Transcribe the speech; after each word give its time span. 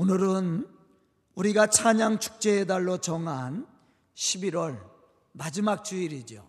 오늘은 0.00 0.66
우리가 1.34 1.66
찬양 1.66 2.20
축제의 2.20 2.66
달로 2.66 3.02
정한 3.02 3.66
11월 4.14 4.82
마지막 5.32 5.84
주일이죠. 5.84 6.48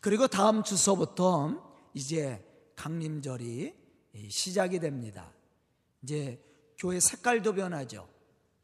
그리고 0.00 0.26
다음 0.26 0.62
주서부터 0.62 1.76
이제 1.92 2.42
강림절이 2.74 3.74
시작이 4.30 4.80
됩니다. 4.80 5.30
이제 6.02 6.42
교회 6.78 7.00
색깔도 7.00 7.52
변하죠. 7.52 8.08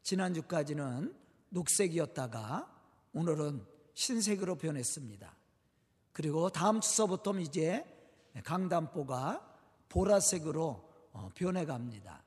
지난주까지는 0.01 1.13
녹색이었다가 1.49 2.67
오늘은 3.13 3.63
흰색으로 3.93 4.55
변했습니다. 4.55 5.31
그리고 6.11 6.49
다음 6.49 6.81
주서부터 6.81 7.37
이제 7.37 7.85
강단보가 8.43 9.47
보라색으로 9.89 10.89
어, 11.11 11.29
변해 11.35 11.65
갑니다. 11.65 12.23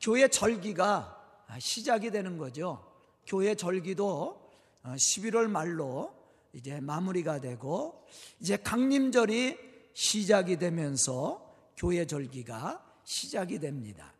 교회 0.00 0.28
절기가 0.28 1.16
시작이 1.58 2.10
되는 2.10 2.38
거죠. 2.38 2.84
교회 3.26 3.54
절기도 3.54 4.50
11월 4.84 5.46
어, 5.46 5.48
말로 5.48 6.14
이제 6.52 6.80
마무리가 6.80 7.40
되고 7.40 8.04
이제 8.40 8.56
강림절이 8.56 9.58
시작이 9.94 10.56
되면서 10.56 11.54
교회 11.76 12.06
절기가 12.06 12.84
시작이 13.04 13.58
됩니다. 13.58 14.12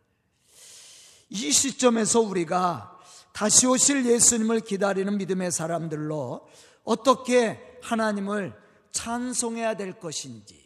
이 1.29 1.53
시점에서 1.53 2.21
우리가 2.21 2.99
다시 3.33 3.67
오실 3.67 4.05
예수님을 4.07 4.61
기다리는 4.61 5.17
믿음의 5.17 5.53
사람들로 5.53 6.49
어떻게 6.85 7.79
하나님을 7.83 8.55
찬송해야 8.93 9.77
될 9.77 9.99
것인지 9.99 10.61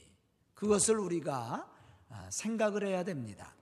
그것을 0.54 0.98
우리가 0.98 1.70
아, 2.08 2.28
생각을 2.30 2.86
해야 2.86 3.04
됩니다. 3.04 3.54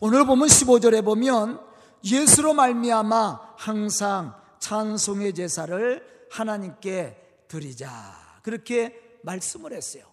오늘 0.00 0.26
보면 0.26 0.48
15절에 0.48 1.04
보면 1.04 1.60
예수로 2.04 2.54
말미암아 2.54 3.54
항상 3.56 4.34
찬송의 4.58 5.34
제사를 5.34 6.28
하나님께 6.30 7.44
드리자 7.48 8.40
그렇게 8.42 9.18
말씀을 9.22 9.72
했어요. 9.72 10.04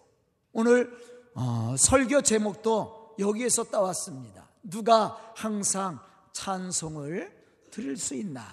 오늘 0.52 0.90
어, 1.34 1.74
설교 1.78 2.22
제목도 2.22 3.16
여기에서 3.18 3.64
따왔습니다. 3.64 4.48
누가 4.62 5.32
항상 5.34 6.00
찬송을 6.32 7.32
드릴 7.70 7.96
수 7.96 8.14
있나? 8.14 8.44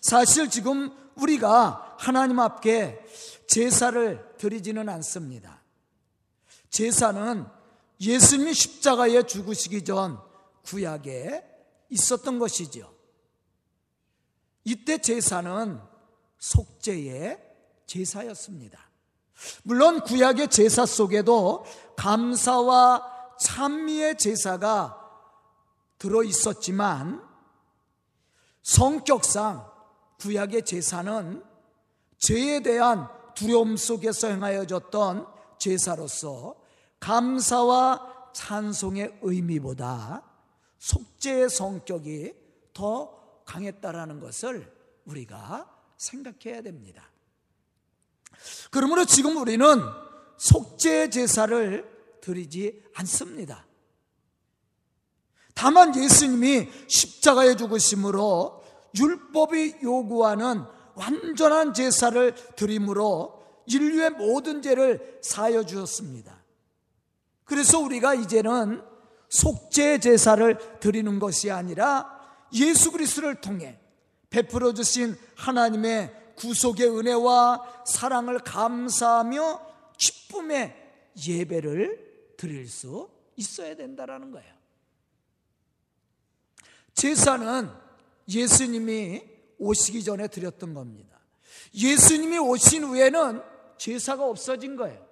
사실 0.00 0.48
지금 0.50 0.90
우리가 1.16 1.96
하나님 1.98 2.38
앞에 2.38 3.04
제사를 3.46 4.34
드리지는 4.38 4.88
않습니다. 4.88 5.60
제사는 6.70 7.46
예수님이 8.02 8.52
십자가에 8.52 9.22
죽으시기 9.22 9.84
전 9.84 10.20
구약에 10.64 11.44
있었던 11.88 12.38
것이죠. 12.38 12.92
이때 14.64 14.98
제사는 14.98 15.80
속죄의 16.38 17.38
제사였습니다. 17.86 18.90
물론 19.62 20.00
구약의 20.00 20.48
제사 20.48 20.84
속에도 20.84 21.64
감사와 21.96 23.36
찬미의 23.38 24.18
제사가 24.18 24.98
들어 25.98 26.24
있었지만 26.24 27.22
성격상 28.62 29.70
구약의 30.20 30.64
제사는 30.64 31.44
죄에 32.18 32.60
대한 32.60 33.08
두려움 33.34 33.76
속에서 33.76 34.28
행하여졌던 34.28 35.26
제사로서 35.58 36.61
감사와 37.02 38.30
찬송의 38.32 39.18
의미보다 39.22 40.22
속죄의 40.78 41.50
성격이 41.50 42.32
더 42.72 43.42
강했다라는 43.44 44.20
것을 44.20 44.72
우리가 45.04 45.68
생각해야 45.98 46.62
됩니다. 46.62 47.10
그러므로 48.70 49.04
지금 49.04 49.36
우리는 49.36 49.66
속죄 50.38 51.10
제사를 51.10 52.18
드리지 52.20 52.84
않습니다. 52.94 53.66
다만 55.54 55.94
예수님이 55.96 56.68
십자가에 56.88 57.56
죽으심으로 57.56 58.62
율법이 58.96 59.78
요구하는 59.82 60.64
완전한 60.94 61.74
제사를 61.74 62.34
드림으로 62.54 63.42
인류의 63.66 64.10
모든 64.10 64.62
죄를 64.62 65.18
사여 65.22 65.64
주었습니다. 65.64 66.41
그래서 67.52 67.80
우리가 67.80 68.14
이제는 68.14 68.82
속죄 69.28 70.00
제사를 70.00 70.80
드리는 70.80 71.18
것이 71.18 71.50
아니라 71.50 72.18
예수 72.54 72.90
그리스도를 72.90 73.42
통해 73.42 73.78
베풀어 74.30 74.72
주신 74.72 75.18
하나님의 75.36 76.34
구속의 76.36 76.88
은혜와 76.88 77.84
사랑을 77.84 78.38
감사하며 78.38 79.60
기쁨의 79.98 80.74
예배를 81.28 82.32
드릴 82.38 82.66
수 82.70 83.10
있어야 83.36 83.76
된다라는 83.76 84.30
거예요. 84.30 84.54
제사는 86.94 87.68
예수님이 88.30 89.24
오시기 89.58 90.04
전에 90.04 90.28
드렸던 90.28 90.72
겁니다. 90.72 91.20
예수님이 91.74 92.38
오신 92.38 92.84
후에는 92.84 93.42
제사가 93.76 94.24
없어진 94.24 94.74
거예요. 94.74 95.06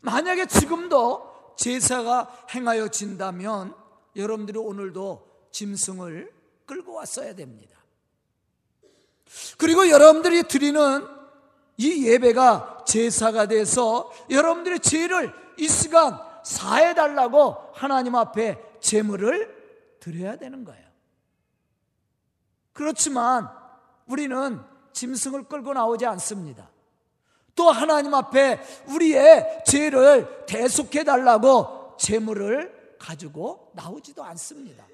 만약에 0.00 0.46
지금도 0.46 1.33
제사가 1.56 2.46
행하여 2.54 2.88
진다면 2.88 3.74
여러분들이 4.16 4.58
오늘도 4.58 5.48
짐승을 5.50 6.32
끌고 6.66 6.94
왔어야 6.94 7.34
됩니다. 7.34 7.78
그리고 9.58 9.88
여러분들이 9.88 10.44
드리는 10.44 11.06
이 11.76 12.06
예배가 12.06 12.84
제사가 12.86 13.46
돼서 13.46 14.12
여러분들의 14.30 14.80
죄를 14.80 15.32
이 15.58 15.68
시간 15.68 16.18
사해 16.44 16.94
달라고 16.94 17.56
하나님 17.72 18.14
앞에 18.14 18.60
제물을 18.80 19.98
드려야 20.00 20.36
되는 20.36 20.64
거예요. 20.64 20.84
그렇지만 22.72 23.48
우리는 24.06 24.60
짐승을 24.92 25.44
끌고 25.44 25.72
나오지 25.72 26.06
않습니다. 26.06 26.70
또 27.54 27.70
하나님 27.70 28.14
앞에 28.14 28.60
우리의 28.88 29.62
죄를 29.66 30.46
대속해 30.46 31.04
달라고 31.04 31.96
재물을 31.98 32.96
가지고 32.98 33.70
나오지도 33.74 34.24
않습니다. 34.24 34.86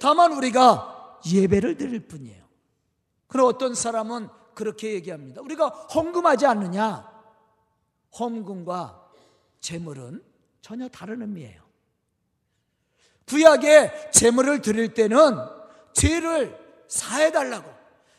다만 0.00 0.32
우리가 0.32 1.18
예배를 1.30 1.76
드릴 1.76 2.06
뿐이에요. 2.06 2.44
그럼 3.26 3.46
어떤 3.46 3.74
사람은 3.74 4.28
그렇게 4.54 4.92
얘기합니다. 4.94 5.42
우리가 5.42 5.68
헌금하지 5.68 6.46
않느냐? 6.46 7.08
헌금과 8.18 9.10
재물은 9.60 10.24
전혀 10.62 10.88
다른 10.88 11.20
의미예요. 11.22 11.62
구약에 13.26 14.10
재물을 14.10 14.60
드릴 14.60 14.92
때는 14.94 15.36
죄를 15.92 16.58
사해달라고. 16.88 17.70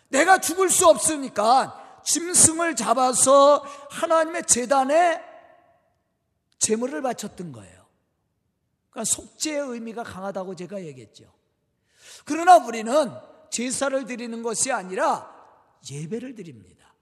내가 0.10 0.40
죽을 0.40 0.70
수 0.70 0.88
없으니까 0.88 1.81
짐승을 2.04 2.76
잡아서 2.76 3.64
하나님의 3.90 4.44
재단에 4.48 5.22
재물을 6.60 7.02
바쳤던 7.02 7.52
거예요. 7.52 7.86
그러니까 8.90 9.06
속죄의 9.06 9.60
의미가 9.60 10.04
강하다고 10.04 10.56
제가 10.56 10.84
얘기했죠. 10.84 11.34
그러나 12.26 12.58
우리는 12.58 13.12
제사를 13.50 14.06
드리는 14.06 14.44
것이 14.44 14.72
아니라 14.72 15.30
예배를 15.90 16.36
드립니다. 16.36 16.94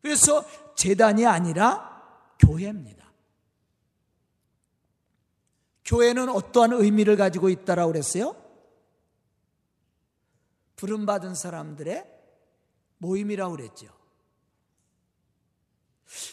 그래서 0.00 0.44
재단이 0.76 1.26
아니라 1.26 2.02
교회입니다. 2.38 3.04
교회는 5.84 6.28
어떠한 6.28 6.72
의미를 6.72 7.16
가지고 7.16 7.48
있다라고 7.48 7.92
그랬어요? 7.92 8.36
부름받은 10.76 11.34
사람들의 11.34 12.15
모임이라고 12.98 13.56
그랬죠. 13.56 13.88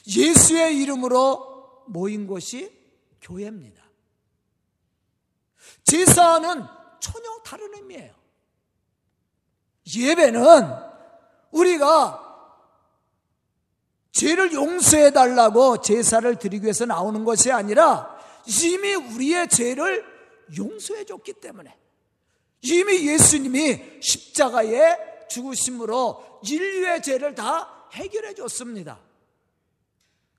예수의 0.08 0.80
이름으로 0.82 1.84
모인 1.88 2.28
곳이 2.28 2.72
교회입니다. 3.22 3.84
제사는 5.84 6.64
전혀 7.00 7.38
다른 7.44 7.74
의미예요. 7.74 8.14
예배는 9.96 10.42
우리가 11.52 12.20
죄를 14.12 14.54
용서해 14.54 15.12
달라고 15.12 15.82
제사를 15.82 16.36
드리기 16.38 16.64
위해서 16.64 16.86
나오는 16.86 17.24
것이 17.26 17.52
아니라 17.52 18.16
이미 18.46 18.94
우리의 18.94 19.50
죄를 19.50 20.06
용서해 20.58 21.06
줬기 21.06 21.34
때문에 21.34 21.76
이미 22.62 23.08
예수님이 23.10 24.02
십자가에 24.02 25.28
죽으심으로 25.30 26.33
인류의 26.44 27.02
죄를 27.02 27.36
다 27.36 27.88
해결해 27.94 28.34
줬습니다. 28.34 29.00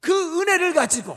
그 0.01 0.41
은혜를 0.41 0.75
가지고 0.75 1.17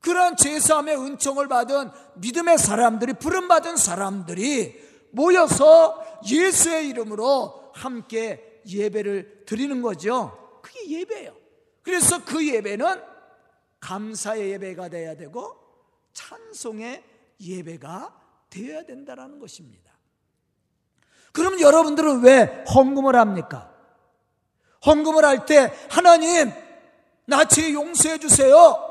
그 0.00 0.10
그러한 0.10 0.36
제사함의 0.36 0.96
은총을 0.96 1.48
받은 1.48 1.90
믿음의 2.16 2.58
사람들이 2.58 3.14
부름받은 3.14 3.76
사람들이 3.76 4.80
모여서 5.12 6.20
예수의 6.28 6.88
이름으로 6.88 7.70
함께 7.74 8.60
예배를 8.66 9.44
드리는 9.46 9.80
거죠. 9.80 10.60
그게 10.62 11.00
예배예요. 11.00 11.36
그래서 11.82 12.24
그 12.24 12.46
예배는 12.46 13.02
감사의 13.80 14.52
예배가 14.52 14.88
돼야 14.88 15.16
되고 15.16 15.56
찬송의 16.12 17.02
예배가 17.40 18.20
되어야 18.50 18.84
된다는 18.84 19.38
것입니다. 19.38 19.81
그럼 21.32 21.60
여러분들은 21.60 22.22
왜 22.22 22.64
헌금을 22.74 23.16
합니까? 23.16 23.70
헌금을 24.84 25.24
할 25.24 25.46
때 25.46 25.72
하나님 25.90 26.52
나 27.26 27.44
죄 27.44 27.72
용서해 27.72 28.18
주세요. 28.18 28.88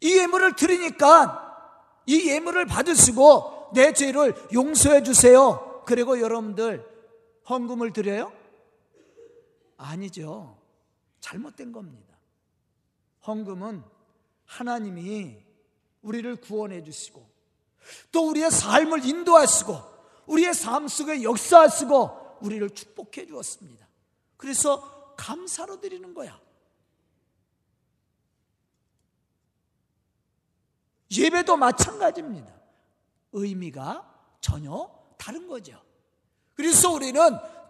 이 0.00 0.16
예물을 0.18 0.56
드리니까 0.56 1.40
이 2.06 2.28
예물을 2.30 2.66
받으시고 2.66 3.70
내 3.74 3.92
죄를 3.92 4.34
용서해 4.52 5.02
주세요. 5.02 5.82
그리고 5.86 6.20
여러분들 6.20 6.84
헌금을 7.48 7.92
드려요? 7.92 8.32
아니죠. 9.76 10.58
잘못된 11.20 11.72
겁니다. 11.72 12.14
헌금은 13.26 13.82
하나님이 14.46 15.36
우리를 16.02 16.36
구원해 16.36 16.82
주시고 16.82 17.26
또 18.12 18.28
우리의 18.28 18.50
삶을 18.50 19.04
인도하시고 19.06 19.93
우리의 20.26 20.54
삶 20.54 20.88
속에 20.88 21.22
역사하시고 21.22 22.38
우리를 22.40 22.70
축복해 22.70 23.26
주었습니다. 23.26 23.86
그래서 24.36 25.14
감사로 25.16 25.80
드리는 25.80 26.12
거야. 26.14 26.40
예배도 31.16 31.56
마찬가지입니다. 31.56 32.52
의미가 33.32 34.36
전혀 34.40 34.90
다른 35.16 35.46
거죠. 35.46 35.80
그래서 36.54 36.90
우리는 36.90 37.20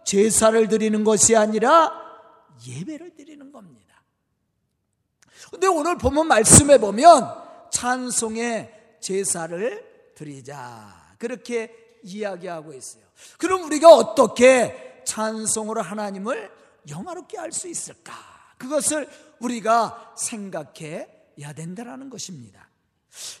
제사를 0.03 0.67
드리는 0.67 1.03
것이 1.03 1.35
아니라 1.35 1.91
예배를 2.67 3.15
드리는 3.15 3.51
겁니다. 3.51 4.03
근데 5.51 5.67
오늘 5.67 5.97
보면 5.97 6.27
말씀해 6.27 6.79
보면 6.79 7.69
찬송의 7.71 8.97
제사를 8.99 10.13
드리자. 10.15 11.15
그렇게 11.17 11.84
이야기하고 12.05 12.73
있어요. 12.73 13.03
그럼 13.37 13.63
우리가 13.63 13.93
어떻게 13.93 15.01
찬송으로 15.05 15.81
하나님을 15.81 16.51
영화롭게 16.89 17.37
할 17.37 17.51
수 17.51 17.67
있을까? 17.67 18.13
그것을 18.57 19.09
우리가 19.39 20.13
생각해야 20.17 21.53
된다는 21.55 22.09
것입니다. 22.09 22.69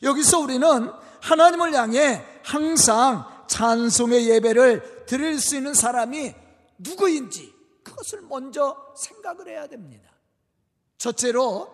여기서 0.03 0.39
우리는 0.39 0.91
하나님을 1.21 1.73
향해 1.73 2.23
항상 2.43 3.25
찬송의 3.47 4.29
예배를 4.29 5.05
드릴 5.05 5.39
수 5.39 5.55
있는 5.55 5.73
사람이 5.73 6.33
누구인지 6.77 7.53
그것을 7.83 8.21
먼저 8.21 8.75
생각을 8.97 9.47
해야 9.47 9.67
됩니다. 9.67 10.09
첫째로 10.97 11.69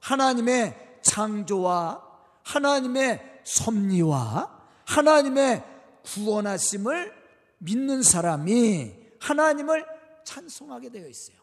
하나님의 0.00 0.98
창조와 1.02 2.02
하나님의 2.42 3.40
섭리와 3.44 4.50
하나님의 4.84 5.73
구원하심을 6.04 7.14
믿는 7.58 8.02
사람이 8.02 8.94
하나님을 9.20 9.84
찬송하게 10.24 10.90
되어 10.90 11.08
있어요. 11.08 11.36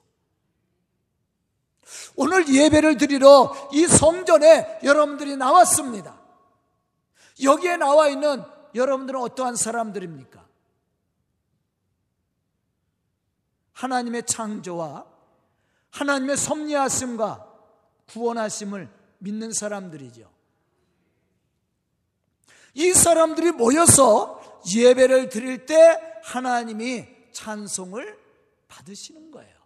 오늘 2.15 2.47
예배를 2.47 2.97
드리러 2.97 3.69
이 3.73 3.85
성전에 3.87 4.79
여러분들이 4.83 5.35
나왔습니다. 5.35 6.19
여기에 7.41 7.77
나와 7.77 8.07
있는 8.07 8.43
여러분들은 8.75 9.19
어떠한 9.19 9.55
사람들입니까? 9.55 10.47
하나님의 13.73 14.25
창조와 14.25 15.05
하나님의 15.89 16.37
섭리하심과 16.37 17.47
구원하심을 18.07 18.89
믿는 19.17 19.51
사람들이죠. 19.51 20.31
이 22.73 22.93
사람들이 22.93 23.51
모여서 23.51 24.40
예배를 24.67 25.29
드릴 25.29 25.65
때 25.65 25.99
하나님이 26.23 27.05
찬송을 27.31 28.17
받으시는 28.67 29.31
거예요. 29.31 29.61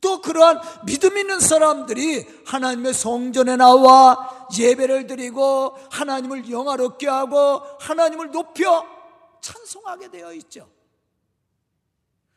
또 0.00 0.20
그러한 0.20 0.60
믿음 0.86 1.16
있는 1.16 1.40
사람들이 1.40 2.24
하나님의 2.46 2.94
성전에 2.94 3.56
나와 3.56 4.48
예배를 4.56 5.06
드리고 5.06 5.76
하나님을 5.90 6.50
영화롭게 6.50 7.08
하고 7.08 7.60
하나님을 7.80 8.30
높여 8.30 8.86
찬송하게 9.40 10.10
되어 10.10 10.32
있죠. 10.34 10.70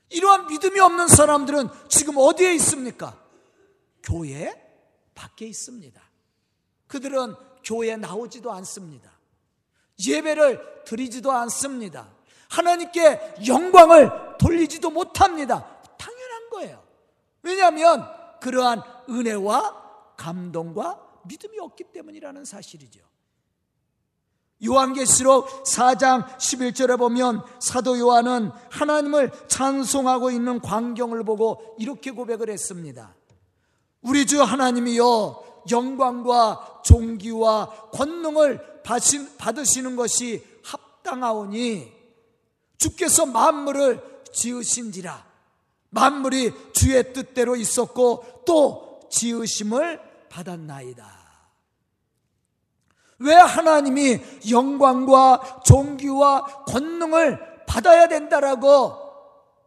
이러한 0.10 0.48
믿음이 0.48 0.80
없는 0.80 1.08
사람들은 1.08 1.70
지금 1.88 2.16
어디에 2.18 2.54
있습니까? 2.56 3.18
교회 4.04 4.52
밖에 5.14 5.46
있습니다. 5.46 6.02
그들은 6.88 7.36
교회에 7.64 7.96
나오지도 7.96 8.52
않습니다. 8.52 9.11
예배를 10.08 10.84
드리지도 10.86 11.32
않습니다. 11.32 12.10
하나님께 12.50 13.36
영광을 13.48 14.12
돌리지도 14.38 14.90
못합니다. 14.90 15.66
당연한 15.98 16.50
거예요. 16.52 16.84
왜냐하면 17.44 18.08
그러한 18.42 18.82
은혜와 19.10 20.16
감동과 20.18 21.00
믿음이 21.24 21.60
없기 21.60 21.86
때문이라는 21.86 22.44
사실이죠. 22.46 23.00
요한계시록 24.64 25.64
4장 25.64 26.28
11절에 26.38 26.98
보면 27.00 27.44
사도 27.60 27.98
요한은 27.98 28.52
하나님을 28.70 29.32
찬송하고 29.48 30.30
있는 30.30 30.60
광경을 30.60 31.24
보고 31.24 31.76
이렇게 31.80 32.12
고백을 32.12 32.50
했습니다. 32.50 33.16
우리 34.02 34.26
주 34.26 34.44
하나님이여 34.44 35.66
영광과 35.72 36.82
존귀와 36.84 37.90
권능을 37.92 38.71
받으시는 38.84 39.96
것이 39.96 40.46
합당하오니 40.64 41.92
주께서 42.78 43.26
만물을 43.26 44.24
지으신지라 44.34 45.32
만물이 45.90 46.54
주의 46.74 47.14
뜻대로 47.14 47.56
있었고 47.56 48.44
또 48.46 49.02
지으심을 49.12 50.02
받았나이다. 50.30 51.22
왜 53.20 53.36
하나님이 53.36 54.20
영광과 54.50 55.62
존귀와 55.66 56.66
권능을 56.66 57.66
받아야 57.68 58.08
된다라고 58.08 58.96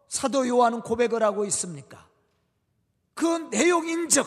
사도 0.09 0.47
요한은 0.49 0.81
고백을 0.81 1.23
하고 1.23 1.45
있습니까? 1.47 2.05
그 3.15 3.27
내용인 3.51 4.09
즉 4.09 4.27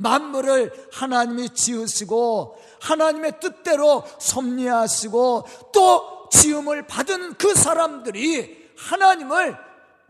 만물을 0.00 0.88
하나님이 0.92 1.50
지으시고 1.50 2.58
하나님의 2.80 3.38
뜻대로 3.38 4.02
섭리하시고 4.18 5.46
또 5.72 6.28
지음을 6.30 6.86
받은 6.86 7.34
그 7.34 7.54
사람들이 7.54 8.72
하나님을 8.78 9.56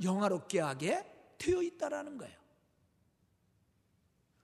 영화롭게 0.02 0.60
하게 0.60 1.04
되어 1.38 1.62
있다라는 1.62 2.18
거예요. 2.18 2.34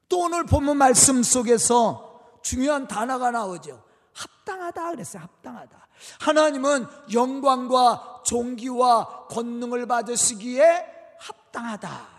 또 0.08 0.20
오늘 0.20 0.44
본문 0.44 0.76
말씀 0.76 1.22
속에서 1.22 2.38
중요한 2.42 2.88
단어가 2.88 3.30
나오죠. 3.30 3.84
합당하다 4.14 4.90
그랬어요. 4.90 5.22
합당하다. 5.22 5.88
하나님은 6.20 6.86
영광과 7.12 8.22
존귀와 8.24 9.28
권능을 9.28 9.86
받으시기에 9.86 10.86
합당하다. 11.18 12.15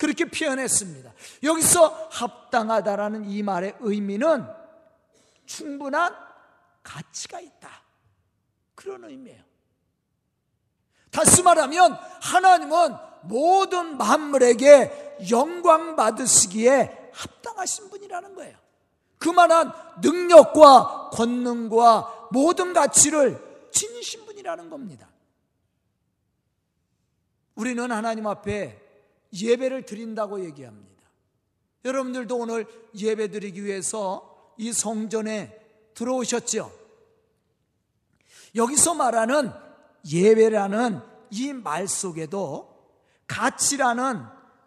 그렇게 0.00 0.24
표현했습니다. 0.24 1.12
여기서 1.42 2.08
합당하다라는 2.10 3.26
이 3.26 3.42
말의 3.42 3.76
의미는 3.80 4.46
충분한 5.44 6.16
가치가 6.82 7.38
있다. 7.38 7.82
그런 8.74 9.04
의미예요. 9.04 9.42
다시 11.10 11.42
말하면 11.42 11.98
하나님은 12.22 12.96
모든 13.24 13.98
만물에게 13.98 15.18
영광 15.30 15.96
받으시기에 15.96 17.10
합당하신 17.12 17.90
분이라는 17.90 18.34
거예요. 18.36 18.56
그만한 19.18 19.70
능력과 20.00 21.10
권능과 21.12 22.28
모든 22.32 22.72
가치를 22.72 23.68
지니신 23.70 24.24
분이라는 24.24 24.70
겁니다. 24.70 25.10
우리는 27.54 27.92
하나님 27.92 28.26
앞에 28.26 28.89
예배를 29.32 29.84
드린다고 29.86 30.44
얘기합니다. 30.44 31.04
여러분들도 31.84 32.36
오늘 32.36 32.66
예배 32.94 33.30
드리기 33.30 33.64
위해서 33.64 34.54
이 34.58 34.72
성전에 34.72 35.58
들어오셨죠? 35.94 36.70
여기서 38.54 38.94
말하는 38.94 39.50
예배라는 40.10 41.00
이 41.30 41.52
말 41.52 41.86
속에도 41.86 42.70
가치라는 43.26 44.24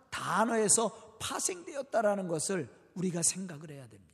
단어에서 0.09 1.17
파생되었다라는 1.19 2.27
것을 2.27 2.69
우리가 2.95 3.21
생각을 3.23 3.71
해야 3.71 3.87
됩니다. 3.87 4.13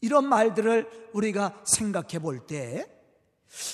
이런 0.00 0.28
말들을 0.28 1.10
우리가 1.14 1.62
생각해 1.64 2.18
볼 2.18 2.46
때, 2.46 2.93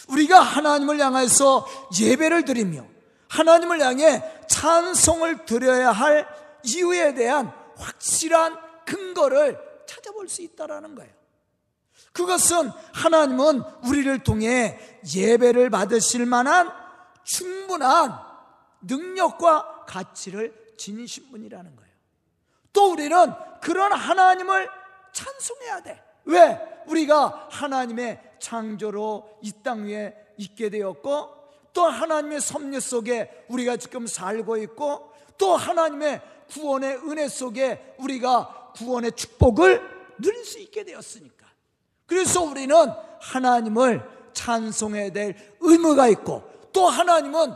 우리가 0.09 0.41
하나님을 0.41 0.99
향해서 1.01 1.67
예배를 2.01 2.45
드리며 2.45 2.87
하나님을 3.29 3.81
향해 3.81 4.23
찬송을 4.49 5.45
드려야 5.47 5.93
할 5.93 6.29
이유에 6.65 7.15
대한 7.15 7.53
확실한 7.77 8.59
근거를 8.85 9.59
찾아볼 9.87 10.29
수 10.29 10.43
있다라는 10.43 10.95
거예요. 10.95 11.13
그것은 12.13 12.71
하나님은 12.93 13.63
우리를 13.85 14.19
통해 14.25 14.79
예배를 15.15 15.71
받으실 15.71 16.27
만한 16.27 16.71
충분한 17.25 18.19
능력과 18.83 19.85
가치를 19.87 20.75
지니신 20.77 21.31
분이라는 21.31 21.77
거예요. 21.77 21.91
또 22.73 22.93
우리는 22.93 23.33
그런 23.61 23.93
하나님을 23.93 24.69
찬송해야 25.13 25.83
돼. 25.83 26.03
왜? 26.25 26.59
우리가 26.87 27.49
하나님의 27.51 28.30
창조로 28.41 29.39
이 29.43 29.53
땅 29.63 29.85
위에 29.87 30.15
있게 30.39 30.71
되었고 30.71 31.41
또 31.73 31.85
하나님의 31.85 32.41
섭리 32.41 32.81
속에 32.81 33.45
우리가 33.49 33.77
지금 33.77 34.07
살고 34.07 34.57
있고 34.59 35.13
또 35.39 35.55
하나님의 35.57 36.21
구원의 36.51 36.97
은혜 37.09 37.29
속에 37.29 37.95
우리가 37.99 38.73
구원의 38.75 39.13
축복을 39.13 39.81
누릴 40.19 40.45
수 40.45 40.59
있게 40.59 40.85
되었으니까. 40.85 41.47
그래서 42.07 42.43
우리는 42.43 42.75
하나님을 43.21 44.03
찬송해야 44.33 45.13
될 45.13 45.57
의무가 45.61 46.09
있고 46.09 46.43
또 46.73 46.87
하나님은 46.87 47.55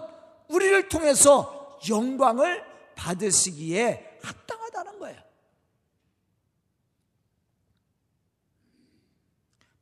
우리를 0.49 0.89
통해서 0.89 1.79
영광을 1.89 2.65
받으시기에 2.95 4.19
합당하다는 4.23 4.99
거예요. 4.99 5.21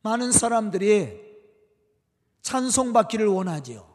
많은 0.03 0.31
사람들이 0.31 1.21
찬송받기를 2.41 3.25
원하지요. 3.27 3.93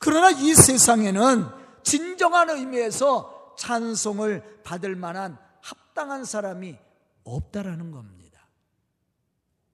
그러나 0.00 0.30
이 0.30 0.54
세상에는 0.54 1.46
진정한 1.82 2.50
의미에서 2.50 3.54
찬송을 3.58 4.62
받을 4.64 4.96
만한 4.96 5.38
합당한 5.60 6.24
사람이 6.24 6.76
없다라는 7.24 7.90
겁니다. 7.90 8.48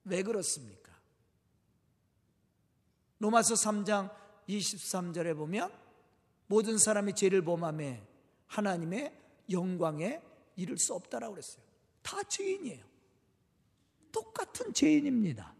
왜 0.04 0.22
그렇습니까? 0.22 0.92
로마서 3.18 3.54
3장 3.54 4.10
23절에 4.48 5.36
보면 5.36 5.72
모든 6.46 6.78
사람이 6.78 7.14
죄를 7.14 7.42
범함에 7.42 8.02
하나님의 8.48 9.16
영광에 9.50 10.20
이를 10.56 10.78
수 10.78 10.94
없다라고 10.94 11.34
그랬어요. 11.34 11.62
다 12.02 12.22
죄인이에요. 12.24 12.89
똑같은 14.12 14.72
죄인입니다. 14.72 15.54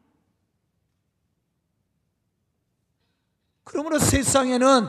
그러므로 3.65 3.99
세상에는 3.99 4.89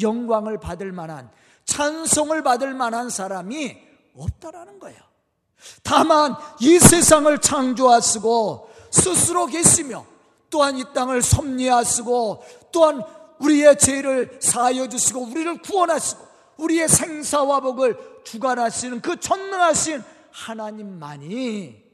영광을 0.00 0.58
받을 0.58 0.92
만한 0.92 1.30
찬송을 1.64 2.42
받을 2.42 2.74
만한 2.74 3.08
사람이 3.08 3.78
없다라는 4.14 4.78
거예요. 4.78 4.98
다만 5.82 6.36
이 6.60 6.78
세상을 6.78 7.38
창조하시고 7.38 8.70
스스로 8.90 9.46
계시며 9.46 10.04
또한 10.48 10.76
이 10.76 10.84
땅을 10.92 11.22
섭리하시고 11.22 12.44
또한 12.72 13.02
우리의 13.38 13.78
죄를 13.78 14.38
사하여 14.42 14.88
주시고 14.88 15.20
우리를 15.26 15.62
구원하시고 15.62 16.28
우리의 16.58 16.88
생사와 16.88 17.60
복을 17.60 18.22
주관하시는 18.24 19.00
그 19.00 19.18
전능하신 19.18 20.02
하나님만이 20.30 21.89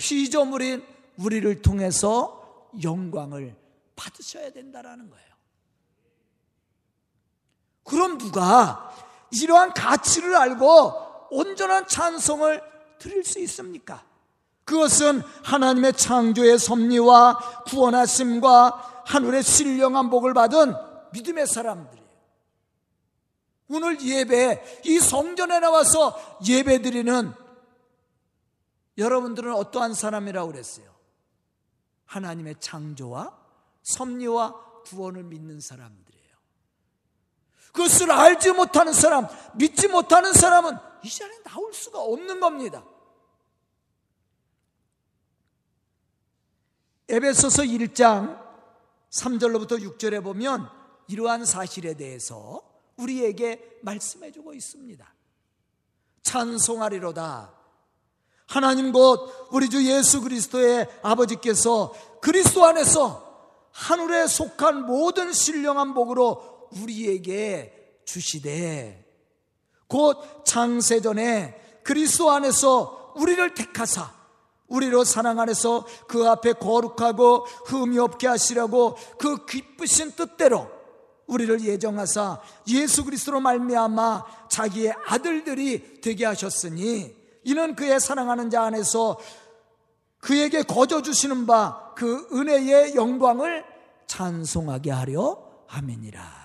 피조물인 0.00 0.82
우리를 1.18 1.60
통해서 1.60 2.70
영광을 2.82 3.54
받으셔야 3.96 4.50
된다라는 4.50 5.10
거예요. 5.10 5.26
그럼 7.84 8.16
누가 8.16 8.90
이러한 9.30 9.74
가치를 9.74 10.34
알고 10.34 11.28
온전한 11.30 11.86
찬송을 11.86 12.62
드릴 12.98 13.24
수 13.24 13.38
있습니까? 13.40 14.02
그것은 14.64 15.20
하나님의 15.44 15.92
창조의 15.92 16.58
섭리와 16.58 17.64
구원하심과 17.66 19.04
하늘의 19.04 19.42
신령한 19.42 20.08
복을 20.08 20.32
받은 20.32 20.74
믿음의 21.12 21.46
사람들이에요. 21.46 22.00
오늘 23.68 24.00
예배, 24.00 24.80
이 24.86 24.98
성전에 24.98 25.60
나와서 25.60 26.18
예배 26.46 26.82
드리는 26.82 27.32
여러분들은 28.98 29.52
어떠한 29.54 29.94
사람이라고 29.94 30.52
그랬어요? 30.52 30.94
하나님의 32.06 32.56
창조와 32.60 33.38
섭리와 33.82 34.82
구원을 34.82 35.22
믿는 35.24 35.60
사람들이에요. 35.60 36.36
그것을 37.72 38.10
알지 38.10 38.52
못하는 38.52 38.92
사람, 38.92 39.28
믿지 39.54 39.88
못하는 39.88 40.32
사람은 40.32 40.76
이 41.04 41.10
자리에 41.10 41.42
나올 41.44 41.72
수가 41.72 42.00
없는 42.00 42.40
겁니다. 42.40 42.84
에베소서 47.08 47.62
1장 47.62 48.40
3절로부터 49.10 49.80
6절에 49.80 50.22
보면 50.22 50.70
이러한 51.08 51.44
사실에 51.44 51.94
대해서 51.94 52.62
우리에게 52.96 53.80
말씀해 53.82 54.30
주고 54.30 54.54
있습니다. 54.54 55.14
찬송하리로다. 56.22 57.59
하나님 58.50 58.90
곧 58.90 59.48
우리 59.52 59.70
주 59.70 59.80
예수 59.86 60.20
그리스도의 60.22 60.88
아버지께서 61.02 61.94
그리스도 62.20 62.64
안에서 62.64 63.24
하늘에 63.70 64.26
속한 64.26 64.86
모든 64.86 65.32
신령한 65.32 65.94
복으로 65.94 66.68
우리에게 66.82 68.00
주시되 68.04 69.06
곧 69.86 70.44
창세전에 70.44 71.80
그리스도 71.84 72.32
안에서 72.32 73.12
우리를 73.14 73.54
택하사 73.54 74.12
우리로 74.66 75.04
사랑 75.04 75.38
안에서 75.38 75.86
그 76.08 76.28
앞에 76.28 76.54
거룩하고 76.54 77.44
흠이 77.66 78.00
없게 78.00 78.26
하시려고 78.26 78.96
그 79.16 79.46
기쁘신 79.46 80.16
뜻대로 80.16 80.68
우리를 81.28 81.64
예정하사 81.64 82.40
예수 82.66 83.04
그리스도로 83.04 83.38
말미암아 83.38 84.48
자기의 84.48 84.94
아들들이 85.06 86.00
되게 86.00 86.24
하셨으니 86.24 87.19
이는 87.44 87.74
그의 87.74 88.00
사랑하는 88.00 88.50
자 88.50 88.62
안에서 88.64 89.18
그에게 90.18 90.62
거저 90.62 91.02
주시는 91.02 91.46
바 91.46 91.90
그 92.00 92.26
은혜의 92.32 92.94
영광을 92.94 93.62
찬송하게 94.06 94.90
하려 94.90 95.36
함이니라. 95.66 96.40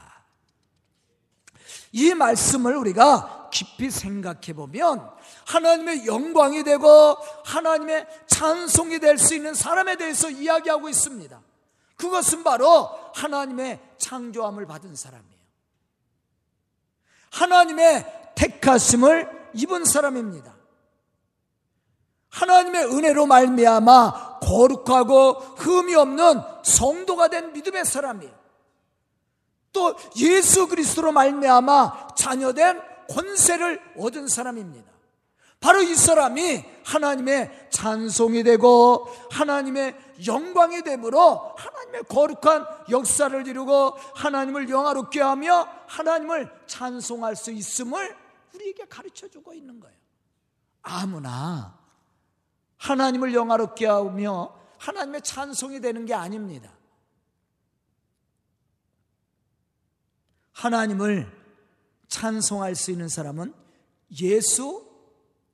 이 1.94 2.14
말씀을 2.14 2.76
우리가 2.76 3.50
깊이 3.54 3.90
생각해 3.90 4.52
보면 4.54 5.10
하나님의 5.48 6.08
영광이 6.08 6.66
되고 6.66 7.16
하나님의 7.46 8.06
찬송이 8.28 9.00
될 9.00 9.18
수 9.18 9.34
있는 9.34 9.54
사람에 9.54 9.96
대해서 9.96 10.30
이야기하고 10.30 10.90
있습니다. 10.90 11.42
그것은 11.96 12.44
바로 12.44 12.90
하나님의 13.14 13.80
창조함을 13.98 14.66
받은 14.66 14.94
사람이에요. 14.94 15.40
하나님의 17.32 18.34
택하심을 18.36 19.52
입은 19.54 19.86
사람입니다. 19.86 20.54
하나님의 22.36 22.86
은혜로 22.86 23.26
말미암아 23.28 24.40
거룩하고 24.40 25.34
흠이 25.56 25.96
없는 25.96 26.42
성도가 26.64 27.30
된 27.30 27.54
믿음의 27.54 27.86
사람이에요. 27.86 28.34
또 29.72 29.96
예수 30.18 30.68
그리스도로 30.68 31.12
말미암아 31.12 32.16
자녀된 32.16 32.82
권세를 33.10 33.82
얻은 33.98 34.28
사람입니다. 34.28 34.92
바로 35.62 35.82
이 35.82 35.96
사람이 35.96 36.64
하나님의 36.84 37.70
찬송이 37.72 38.44
되고 38.44 39.08
하나님의 39.32 39.96
영광이 40.28 40.84
되므로 40.84 41.56
하나님의 41.58 42.04
거룩한 42.04 42.68
역사를 42.90 43.48
이루고 43.48 43.98
하나님을 44.14 44.70
영화롭게 44.70 45.22
하며 45.22 45.68
하나님을 45.88 46.52
찬송할 46.68 47.36
수 47.36 47.52
있음을 47.52 48.16
우리에게 48.54 48.86
가르쳐 48.86 49.28
주고 49.28 49.54
있는 49.54 49.80
거예요. 49.80 49.96
아무나 50.84 51.85
하나님을 52.86 53.34
영화롭게 53.34 53.88
하며 53.88 54.54
하나님의 54.78 55.24
찬송이 55.24 55.82
되는 55.82 56.06
게 56.06 56.14
아닙니다. 56.14 56.70
하나님을 60.54 61.32
찬송할 62.08 62.76
수 62.76 62.92
있는 62.92 63.10
사람은 63.10 63.54
예수 64.22 64.86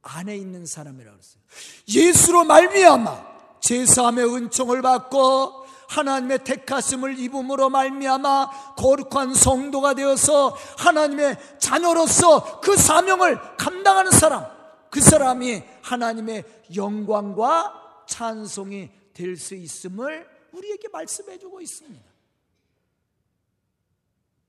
안에 0.02 0.36
있는 0.36 0.66
사람이라고 0.66 1.18
했어요. 1.18 1.42
예수로 1.88 2.44
말미암아 2.44 3.32
제사함의 3.62 4.26
은총을 4.36 4.82
받고 4.82 5.66
하나님의 5.88 6.44
택하심을 6.44 7.18
입음으로 7.18 7.70
말미암아 7.70 8.76
거룩한 8.76 9.34
성도가 9.36 9.94
되어서 9.94 10.58
하나님의 10.78 11.38
자녀로서 11.60 12.60
그 12.60 12.76
사명을 12.76 13.56
감당하는 13.58 14.12
사람 14.12 14.61
그 14.92 15.00
사람이 15.02 15.64
하나님의 15.82 16.44
영광과 16.76 18.04
찬송이 18.08 18.92
될 19.14 19.38
수 19.38 19.56
있음을 19.56 20.30
우리에게 20.52 20.90
말씀해 20.90 21.40
주고 21.40 21.62
있습니다. 21.62 22.06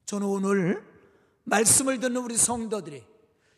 저는 0.06 0.26
오늘 0.26 0.84
말씀을 1.44 2.00
듣는 2.00 2.16
우리 2.22 2.36
성도들이 2.36 3.04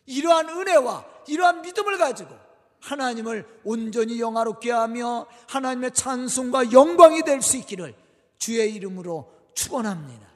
이러한 0.05 0.49
은혜와 0.49 1.05
이러한 1.27 1.61
믿음을 1.63 1.97
가지고 1.97 2.35
하나님을 2.81 3.61
온전히 3.63 4.19
영화롭게 4.19 4.71
하며 4.71 5.25
하나님의 5.49 5.91
찬송과 5.93 6.71
영광이 6.71 7.23
될 7.23 7.41
수 7.41 7.57
있기를 7.57 7.95
주의 8.37 8.73
이름으로 8.75 9.31
축원합니다. 9.55 10.27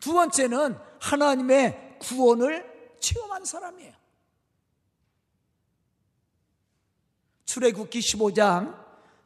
두 0.00 0.12
번째는 0.12 0.76
하나님의 1.00 1.98
구원을 2.00 2.96
체험한 3.00 3.44
사람이에요. 3.44 3.92
출애굽기 7.56 8.00
15장 8.00 8.76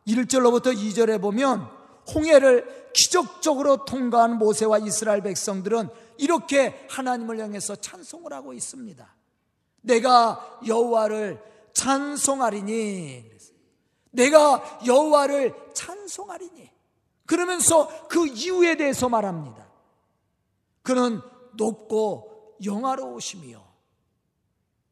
1절로부터 0.06 0.72
2절에 0.72 1.20
보면 1.20 1.68
홍해를 2.14 2.92
기적적으로 2.92 3.84
통과한 3.84 4.38
모세와 4.38 4.78
이스라엘 4.78 5.20
백성들은 5.20 5.88
이렇게 6.16 6.86
하나님을 6.88 7.40
향해서 7.40 7.74
찬송을 7.76 8.32
하고 8.32 8.52
있습니다. 8.52 9.16
내가 9.80 10.60
여호와를 10.64 11.42
찬송하리니 11.72 13.30
내가 14.12 14.80
여호와를 14.86 15.52
찬송하리니 15.74 16.70
그러면서 17.26 18.06
그 18.06 18.28
이유에 18.28 18.76
대해서 18.76 19.08
말합니다. 19.08 19.68
그는 20.82 21.20
높고 21.54 22.58
영화로우시며 22.64 23.60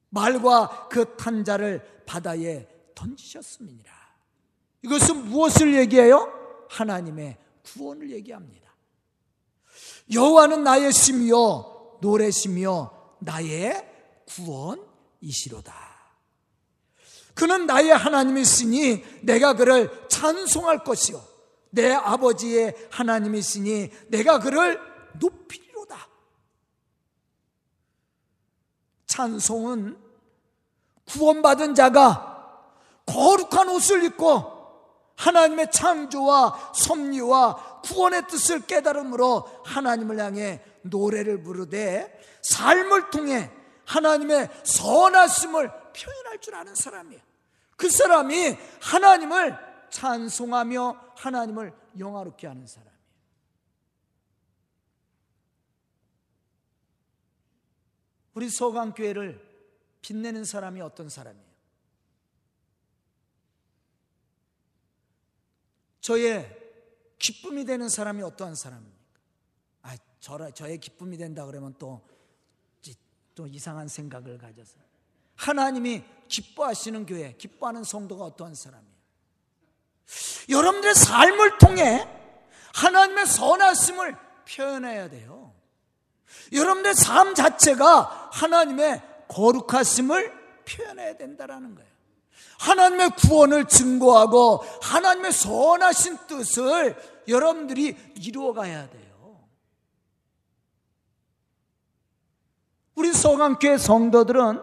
말과 0.09 0.89
그 0.89 1.17
탄자를 1.17 2.03
바다에 2.05 2.78
던지셨습니다. 2.99 3.93
이것은 4.83 5.27
무엇을 5.29 5.75
얘기해요? 5.77 6.33
하나님의 6.69 7.39
구원을 7.65 8.11
얘기합니다. 8.11 8.69
여호와는 10.13 10.65
나의 10.65 10.93
심이요 10.93 11.99
노래시며 12.01 13.17
나의 13.21 13.89
구원이시로다. 14.27 15.89
그는 17.35 17.67
나의 17.67 17.91
하나님이시니 17.91 19.23
내가 19.23 19.55
그를 19.55 20.09
찬송할 20.09 20.83
것이요. 20.83 21.23
내 21.71 21.93
아버지의 21.93 22.75
하나님이시니 22.91 23.91
내가 24.09 24.41
그를 24.41 24.81
높이리로다. 25.21 26.09
찬송은 29.07 29.99
구원받은 31.07 31.75
자가 31.75 32.28
거룩한 33.09 33.69
옷을 33.71 34.05
입고 34.05 34.59
하나님의 35.17 35.73
창조와 35.73 36.73
섭리와 36.75 37.81
구원의 37.83 38.29
뜻을 38.29 38.67
깨달음으로 38.67 39.63
하나님을 39.65 40.19
향해 40.21 40.63
노래를 40.83 41.43
부르되 41.43 42.21
삶을 42.43 43.11
통해 43.11 43.51
하나님의 43.85 44.49
선하심을 44.63 45.71
표현할 45.93 46.41
줄 46.41 46.55
아는 46.55 46.75
사람이에요. 46.75 47.21
그 47.77 47.91
사람이 47.91 48.57
하나님을 48.81 49.59
찬송하며 49.91 51.15
하나님을 51.17 51.75
영화롭게 51.99 52.47
하는 52.47 52.67
사람이에요. 52.67 52.99
우리 58.35 58.49
서강교회를 58.49 59.49
빛내는 60.01 60.45
사람이 60.45 60.81
어떤 60.81 61.09
사람이에요? 61.09 61.48
저의 66.01 66.57
기쁨이 67.19 67.65
되는 67.65 67.89
사람이 67.89 68.23
어떠한 68.23 68.55
사람입니까? 68.55 68.99
아, 69.83 69.97
저, 70.21 70.51
저의 70.51 70.79
기쁨이 70.79 71.17
된다 71.17 71.45
그러면 71.47 71.75
또 71.79 72.19
또 73.39 73.47
이상한 73.47 73.87
생각을 73.87 74.37
가져서 74.37 74.75
하나님이 75.37 76.03
기뻐하시는 76.27 77.07
교회, 77.07 77.35
기뻐하는 77.35 77.85
성도가 77.85 78.25
어떠한 78.25 78.57
사람이에요? 78.57 78.95
여러분들의 80.49 80.95
삶을 80.97 81.59
통해 81.59 82.09
하나님의 82.75 83.27
선하심을 83.27 84.17
표현해야 84.45 85.09
돼요. 85.09 85.55
여러분들의 86.53 86.97
삶 86.97 87.37
자체가 87.37 88.31
하나님의 88.33 89.03
거룩하심을 89.29 90.65
표현해야 90.65 91.17
된다라는 91.17 91.77
거예요. 91.77 91.91
하나님의 92.59 93.11
구원을 93.11 93.67
증거하고 93.67 94.65
하나님의 94.83 95.33
선하신 95.33 96.19
뜻을 96.27 96.97
여러분들이 97.29 97.97
이루어가야 98.17 98.91
돼요. 98.91 99.09
우리 102.95 103.13
서강교회 103.13 103.79
성도들은 103.79 104.61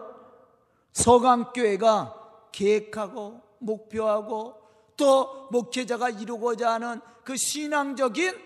서강교회가 0.92 2.14
계획하고 2.52 3.40
목표하고 3.58 4.54
또 4.96 5.48
목회자가 5.50 6.10
이루고자 6.10 6.74
하는 6.74 7.00
그 7.24 7.36
신앙적인 7.36 8.38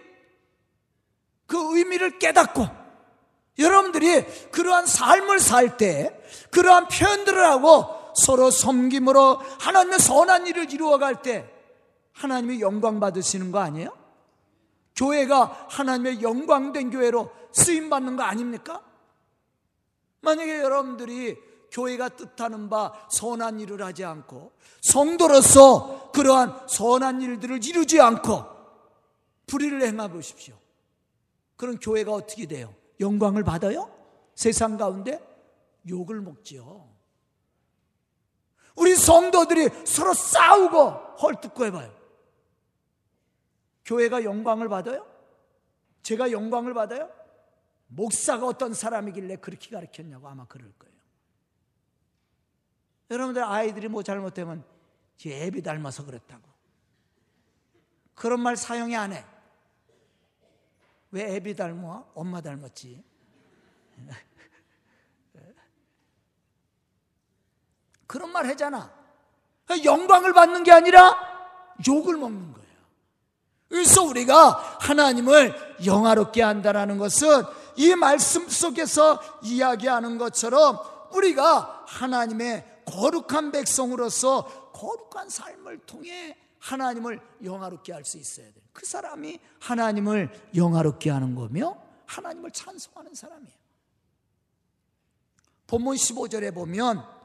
그 1.47 1.77
의미를 1.77 2.19
깨닫고 2.19 2.67
여러분들이 3.59 4.25
그러한 4.51 4.87
삶을 4.87 5.41
살 5.41 5.77
때 5.77 6.17
그러한 6.51 6.89
표현들을 6.89 7.45
하고 7.45 8.00
서로 8.15 8.51
섬김으로 8.51 9.41
하나님의 9.61 9.99
선한 9.99 10.47
일을 10.47 10.73
이루어갈 10.73 11.23
때 11.23 11.49
하나님이 12.13 12.61
영광 12.61 13.01
받으시는 13.01 13.53
거 13.53 13.59
아니에요? 13.61 13.97
교회가 14.97 15.67
하나님의 15.71 16.23
영광된 16.23 16.91
교회로 16.91 17.31
쓰임 17.53 17.89
받는 17.89 18.17
거 18.17 18.23
아닙니까? 18.23 18.83
만약에 20.21 20.59
여러분들이 20.59 21.37
교회가 21.71 22.11
뜻하는 22.11 22.69
바 22.69 22.93
선한 23.11 23.61
일을 23.61 23.83
하지 23.83 24.05
않고 24.05 24.53
성도로서 24.83 26.11
그러한 26.13 26.67
선한 26.69 27.23
일들을 27.23 27.65
이루지 27.65 28.01
않고 28.01 28.45
불의를 29.47 29.83
행해 29.83 30.11
보십시오. 30.11 30.57
그런 31.57 31.79
교회가 31.79 32.13
어떻게 32.13 32.47
돼요? 32.47 32.75
영광을 33.01 33.45
받아요? 33.45 33.91
세상 34.35 34.77
가운데 34.77 35.21
욕을 35.89 36.21
먹지요. 36.21 36.90
우리 38.77 38.95
성도들이 38.95 39.87
서로 39.87 40.15
싸우고 40.15 40.91
헐뜯고 41.23 41.67
해봐요. 41.67 41.95
교회가 43.85 44.25
영광을 44.25 44.69
받아요? 44.69 45.07
제가 46.03 46.31
영광을 46.33 46.75
받아요? 46.75 47.11
목사가 47.89 48.47
어떤 48.47 48.73
사람이길래 48.73 49.37
그렇게 49.37 49.71
가르쳤냐고 49.71 50.29
아마 50.29 50.47
그럴 50.47 50.73
거예요. 50.79 50.95
여러분들 53.11 53.43
아이들이 53.43 53.89
뭐 53.89 54.03
잘못되면 54.03 54.65
제 55.17 55.45
애비 55.45 55.63
닮아서 55.63 56.05
그랬다고. 56.05 56.49
그런 58.15 58.41
말 58.41 58.57
사용이 58.57 58.95
안 58.97 59.13
해. 59.13 59.25
왜 61.11 61.35
애비 61.35 61.57
닮아? 61.57 62.07
엄마 62.15 62.41
닮았지. 62.41 63.03
그런 68.11 68.33
말 68.33 68.45
하잖아. 68.49 68.91
영광을 69.85 70.33
받는 70.33 70.65
게 70.65 70.73
아니라 70.73 71.17
욕을 71.87 72.17
먹는 72.17 72.53
거예요. 72.53 72.69
그래서 73.69 74.03
우리가 74.03 74.79
하나님을 74.81 75.77
영화롭게 75.87 76.43
한다는 76.43 76.99
것은 76.99 77.45
이 77.77 77.95
말씀 77.95 78.49
속에서 78.49 79.21
이야기하는 79.45 80.19
것처럼 80.19 80.81
우리가 81.13 81.85
하나님의 81.87 82.83
거룩한 82.85 83.53
백성으로서 83.53 84.73
거룩한 84.73 85.29
삶을 85.29 85.79
통해 85.87 86.37
하나님을 86.59 87.21
영화롭게 87.45 87.93
할 87.93 88.05
수 88.05 88.19
있어야 88.19 88.47
돼요. 88.47 88.65
그 88.73 88.85
사람이 88.85 89.39
하나님을 89.61 90.51
영화롭게 90.57 91.11
하는 91.11 91.37
거며 91.37 91.81
하나님을 92.07 92.51
찬송하는 92.51 93.15
사람이에요. 93.15 93.61
본문 95.69 95.95
15절에 95.95 96.53
보면 96.53 97.20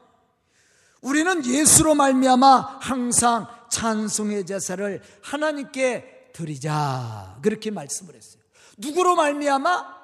우리는 1.06 1.46
예수로 1.46 1.94
말미암아 1.94 2.78
항상 2.80 3.46
찬송의 3.70 4.44
제사를 4.44 5.00
하나님께 5.22 6.30
드리자 6.32 7.38
그렇게 7.42 7.70
말씀을 7.70 8.16
했어요. 8.16 8.42
누구로 8.78 9.14
말미암아 9.14 9.96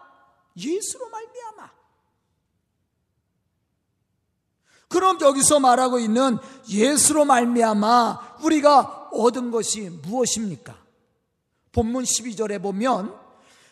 예수로 0.56 1.08
말미암아. 1.10 1.70
그럼 4.86 5.20
여기서 5.20 5.58
말하고 5.58 5.98
있는 5.98 6.38
예수로 6.68 7.24
말미암아 7.24 8.36
우리가 8.44 9.08
얻은 9.12 9.50
것이 9.50 9.90
무엇입니까? 10.04 10.76
본문 11.72 12.04
12절에 12.04 12.62
보면 12.62 13.12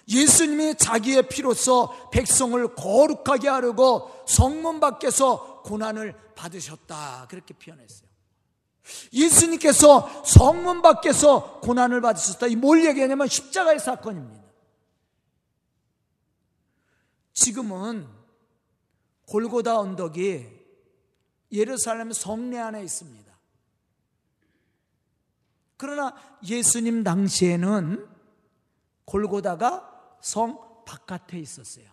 예수님이 0.09 0.75
자기의 0.75 1.29
피로써 1.29 2.11
백성을 2.11 2.75
거룩하게 2.75 3.49
하려고 3.49 4.11
성문 4.27 4.81
밖에서 4.81 5.50
고난을 5.63 6.35
받으셨다. 6.35 7.27
그렇게 7.29 7.55
표현했어요. 7.55 8.09
예수님께서 9.13 10.25
성문 10.25 10.83
밖에서 10.83 11.61
고난을 11.61 12.01
받으셨다. 12.01 12.47
이 12.47 12.57
뭘 12.57 12.85
얘기하냐면 12.85 13.29
십자가의 13.29 13.79
사건입니다. 13.79 14.41
지금은 17.33 18.09
골고다 19.27 19.79
언덕이 19.79 20.47
예루살렘 21.53 22.13
성내 22.13 22.59
안에 22.59 22.83
있습니다. 22.83 23.31
그러나 25.77 26.15
예수님 26.47 27.05
당시에는 27.05 28.07
골고다가 29.05 30.19
성 30.21 30.85
바깥에 30.85 31.39
있었어요. 31.39 31.89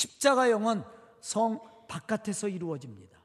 십자가형은 0.00 0.82
성 1.20 1.60
바깥에서 1.88 2.48
이루어집니다. 2.48 3.18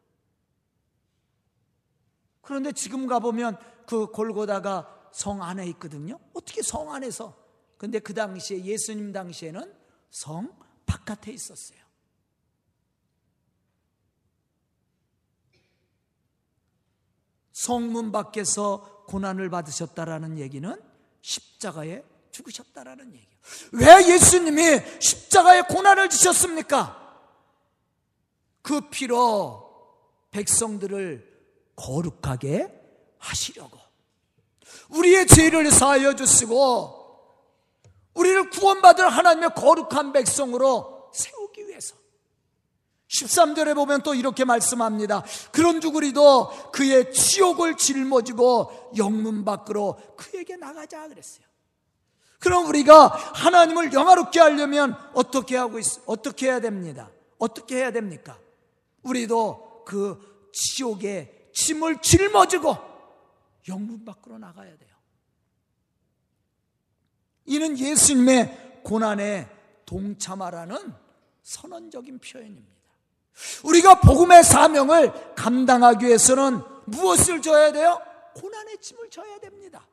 그런데 2.42 2.72
지금 2.74 3.08
가보면 3.08 3.58
그 3.88 4.08
골고다가 4.08 5.10
성 5.12 5.42
안에 5.42 5.66
있거든요. 5.70 6.20
어떻게 6.34 6.62
성 6.62 6.94
안에서? 6.94 7.36
근데 7.78 8.00
그 8.00 8.14
당시에 8.14 8.64
예수님 8.64 9.12
당시에는 9.12 9.74
성 10.10 10.58
바깥에 10.86 11.32
있었어요. 11.32 11.80
성문 17.54 18.12
밖에서 18.12 19.06
고난을 19.08 19.50
받으셨다라는 19.50 20.38
얘기는 20.40 20.82
십자가에 21.22 22.04
죽으셨다라는 22.36 23.08
얘기예요. 23.14 23.38
왜 23.72 24.14
예수님이 24.14 24.82
십자가에 25.00 25.62
고난을 25.62 26.10
지셨습니까? 26.10 27.02
그 28.62 28.90
피로 28.90 29.64
백성들을 30.32 31.34
거룩하게 31.76 32.74
하시려고 33.20 33.80
우리의 34.90 35.28
죄를 35.28 35.72
사하여 35.72 36.16
주시고 36.16 37.04
우리를 38.14 38.50
구원받을 38.50 39.08
하나님의 39.10 39.52
거룩한 39.56 40.12
백성으로 40.12 41.12
세우기 41.14 41.68
위해서 41.68 41.96
13절에 43.08 43.76
보면 43.76 44.02
또 44.04 44.14
이렇게 44.14 44.44
말씀합니다. 44.44 45.24
그런 45.52 45.80
주구리도 45.80 46.72
그의 46.72 47.14
치욕을 47.14 47.78
짊어지고 47.78 48.92
영문 48.98 49.46
밖으로 49.46 49.98
그에게 50.18 50.58
나가자 50.58 51.08
그랬어요. 51.08 51.46
그럼 52.46 52.68
우리가 52.68 53.08
하나님을 53.08 53.92
영화롭게 53.92 54.40
하려면 54.40 54.96
어떻게 55.16 55.58
하고 55.58 55.80
있, 55.80 55.86
어떻게 56.06 56.46
해야 56.46 56.60
됩니다. 56.60 57.10
어떻게 57.40 57.78
해야 57.78 57.92
됩니까? 57.92 58.38
우리도 59.02 59.82
그 59.84 60.52
지옥의 60.54 61.50
짐을 61.56 62.04
짊어지고 62.04 62.78
영문 63.68 64.06
밖으로 64.06 64.38
나가야 64.38 64.78
돼요. 64.78 64.96
이는 67.46 67.80
예수님의 67.80 68.82
고난에 68.84 69.50
동참하라는 69.88 70.94
선언적인 71.42 72.20
표현입니다. 72.20 72.70
우리가 73.64 74.02
복음의 74.02 74.44
사명을 74.44 75.34
감당하기 75.34 76.06
위해서는 76.06 76.62
무엇을 76.86 77.42
져야 77.42 77.72
돼요? 77.72 78.00
고난의 78.36 78.78
짐을 78.78 79.10
져야 79.10 79.40
됩니다. 79.40 79.88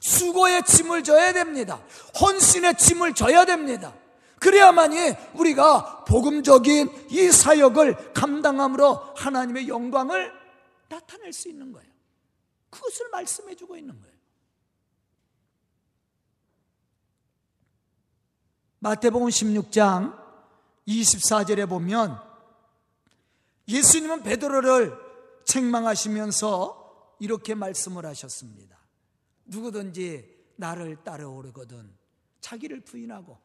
수고의 0.00 0.64
짐을 0.64 1.04
져야 1.04 1.32
됩니다. 1.32 1.82
헌신의 2.20 2.76
짐을 2.76 3.14
져야 3.14 3.44
됩니다. 3.44 3.94
그래야만이 4.40 5.14
우리가 5.34 6.04
복음적인 6.04 7.08
이 7.10 7.30
사역을 7.30 8.14
감당함으로 8.14 9.14
하나님의 9.14 9.68
영광을 9.68 10.32
나타낼 10.88 11.32
수 11.32 11.48
있는 11.48 11.70
거예요. 11.72 11.90
그것을 12.70 13.10
말씀해 13.10 13.54
주고 13.54 13.76
있는 13.76 14.00
거예요. 14.00 14.10
마태복음 18.78 19.28
16장 19.28 20.18
24절에 20.88 21.68
보면 21.68 22.18
예수님은 23.68 24.22
베드로를 24.22 24.96
책망하시면서 25.44 27.16
이렇게 27.20 27.54
말씀을 27.54 28.06
하셨습니다. 28.06 28.79
누구든지 29.50 30.38
나를 30.56 31.02
따라오르거든 31.04 31.92
자기를 32.40 32.80
부인하고 32.80 33.38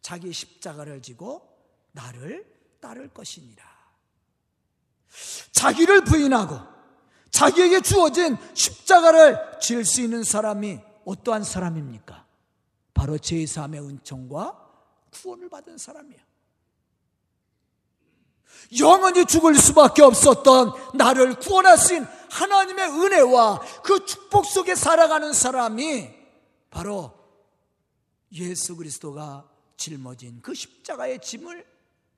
자기 0.00 0.32
십자가를 0.32 1.02
지고 1.02 1.46
나를 1.92 2.46
따를 2.80 3.08
것이니라. 3.08 3.64
자기를 5.52 6.04
부인하고 6.04 6.58
자기에게 7.30 7.80
주어진 7.80 8.36
십자가를 8.54 9.58
질 9.60 9.84
수 9.84 10.00
있는 10.00 10.22
사람이 10.22 10.80
어떠한 11.04 11.44
사람입니까? 11.44 12.26
바로 12.94 13.16
제3의 13.18 13.84
은총과 13.88 14.64
구원을 15.10 15.48
받은 15.48 15.78
사람이에요. 15.78 16.20
영원히 18.78 19.24
죽을 19.26 19.54
수밖에 19.54 20.02
없었던 20.02 20.72
나를 20.94 21.38
구원하신 21.38 22.04
하나님의 22.30 22.88
은혜와 22.88 23.60
그 23.82 24.04
축복 24.04 24.46
속에 24.46 24.74
살아가는 24.74 25.32
사람이 25.32 26.10
바로 26.70 27.14
예수 28.32 28.76
그리스도가 28.76 29.48
짊어진 29.76 30.40
그 30.42 30.54
십자가의 30.54 31.20
짐을 31.20 31.64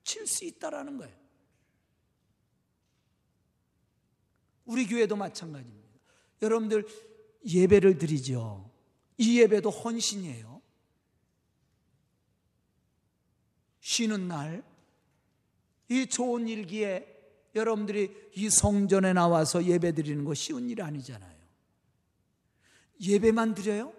칠 0.04 0.26
수 0.26 0.44
있다라는 0.46 0.96
거예요. 0.96 1.14
우리 4.64 4.86
교회도 4.86 5.16
마찬가지입니다. 5.16 5.88
여러분들 6.42 6.86
예배를 7.46 7.98
드리죠. 7.98 8.70
이 9.18 9.40
예배도 9.40 9.70
헌신이에요. 9.70 10.62
쉬는 13.80 14.28
날, 14.28 14.62
이 15.88 16.06
좋은 16.06 16.48
일기에 16.48 17.16
여러분들이 17.54 18.30
이 18.34 18.50
성전에 18.50 19.12
나와서 19.12 19.64
예배 19.64 19.92
드리는 19.92 20.24
거 20.24 20.34
쉬운 20.34 20.68
일 20.68 20.82
아니잖아요. 20.82 21.38
예배만 23.00 23.54
드려요? 23.54 23.92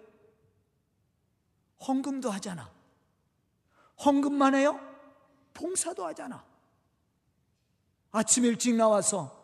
헌금도 1.86 2.30
하잖아. 2.30 2.70
헌금만 4.04 4.54
해요? 4.54 4.78
봉사도 5.54 6.06
하잖아. 6.06 6.44
아침 8.12 8.44
일찍 8.44 8.74
나와서 8.74 9.38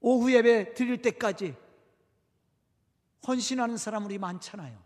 오후 0.00 0.32
예배 0.32 0.74
드릴 0.74 1.02
때까지 1.02 1.56
헌신하는 3.26 3.76
사람 3.76 4.04
우리 4.04 4.18
많잖아요. 4.18 4.85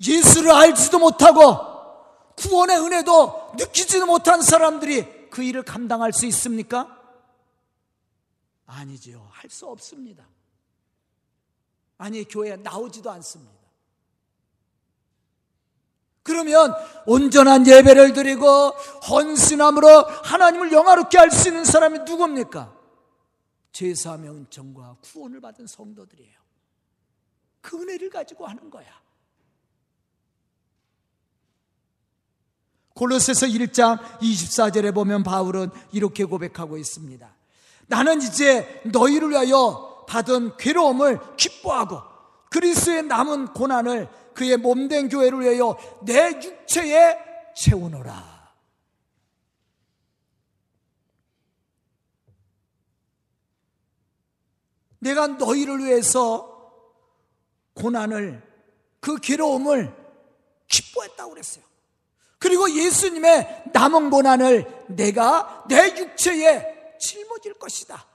예수를 0.00 0.50
알지도 0.50 0.98
못하고 0.98 1.74
구원의 2.36 2.78
은혜도 2.78 3.52
느끼지도 3.56 4.06
못한 4.06 4.42
사람들이 4.42 5.30
그 5.30 5.42
일을 5.42 5.62
감당할 5.62 6.12
수 6.12 6.26
있습니까? 6.26 7.00
아니지요. 8.66 9.28
할 9.30 9.50
수 9.50 9.66
없습니다. 9.66 10.26
아니, 11.98 12.24
교회에 12.24 12.56
나오지도 12.56 13.10
않습니다. 13.12 13.52
그러면 16.22 16.74
온전한 17.06 17.66
예배를 17.66 18.14
드리고 18.14 18.46
헌신함으로 19.10 19.88
하나님을 20.24 20.72
영화롭게 20.72 21.18
할 21.18 21.30
수 21.30 21.48
있는 21.48 21.64
사람이 21.64 22.00
누굽니까? 22.00 22.74
제사함의 23.72 24.30
은총과 24.30 24.96
구원을 25.02 25.40
받은 25.40 25.66
성도들이에요. 25.66 26.38
그 27.60 27.80
은혜를 27.82 28.08
가지고 28.08 28.46
하는 28.46 28.70
거야. 28.70 29.03
골로새서 32.94 33.46
1장 33.46 33.98
24절에 34.20 34.94
보면 34.94 35.22
바울은 35.22 35.70
이렇게 35.92 36.24
고백하고 36.24 36.76
있습니다. 36.78 37.34
나는 37.86 38.22
이제 38.22 38.82
너희를 38.84 39.30
위하여 39.30 40.04
받은 40.08 40.56
괴로움을 40.56 41.36
기뻐하고 41.36 42.00
그리스의 42.50 43.02
남은 43.04 43.48
고난을 43.48 44.08
그의 44.34 44.56
몸된 44.56 45.08
교회를 45.08 45.40
위하여 45.40 45.76
내 46.04 46.40
육체에 46.40 47.18
채우노라. 47.56 48.34
내가 55.00 55.26
너희를 55.26 55.80
위해서 55.80 56.50
고난을 57.74 58.42
그 59.00 59.16
괴로움을 59.16 59.94
기뻐했다고 60.68 61.30
그랬어요. 61.30 61.73
그리고 62.44 62.70
예수님의 62.70 63.70
남은 63.72 64.10
고난을 64.10 64.84
내가 64.88 65.64
내 65.66 65.96
육체에 65.96 66.98
짊어질 67.00 67.54
것이다. 67.54 68.06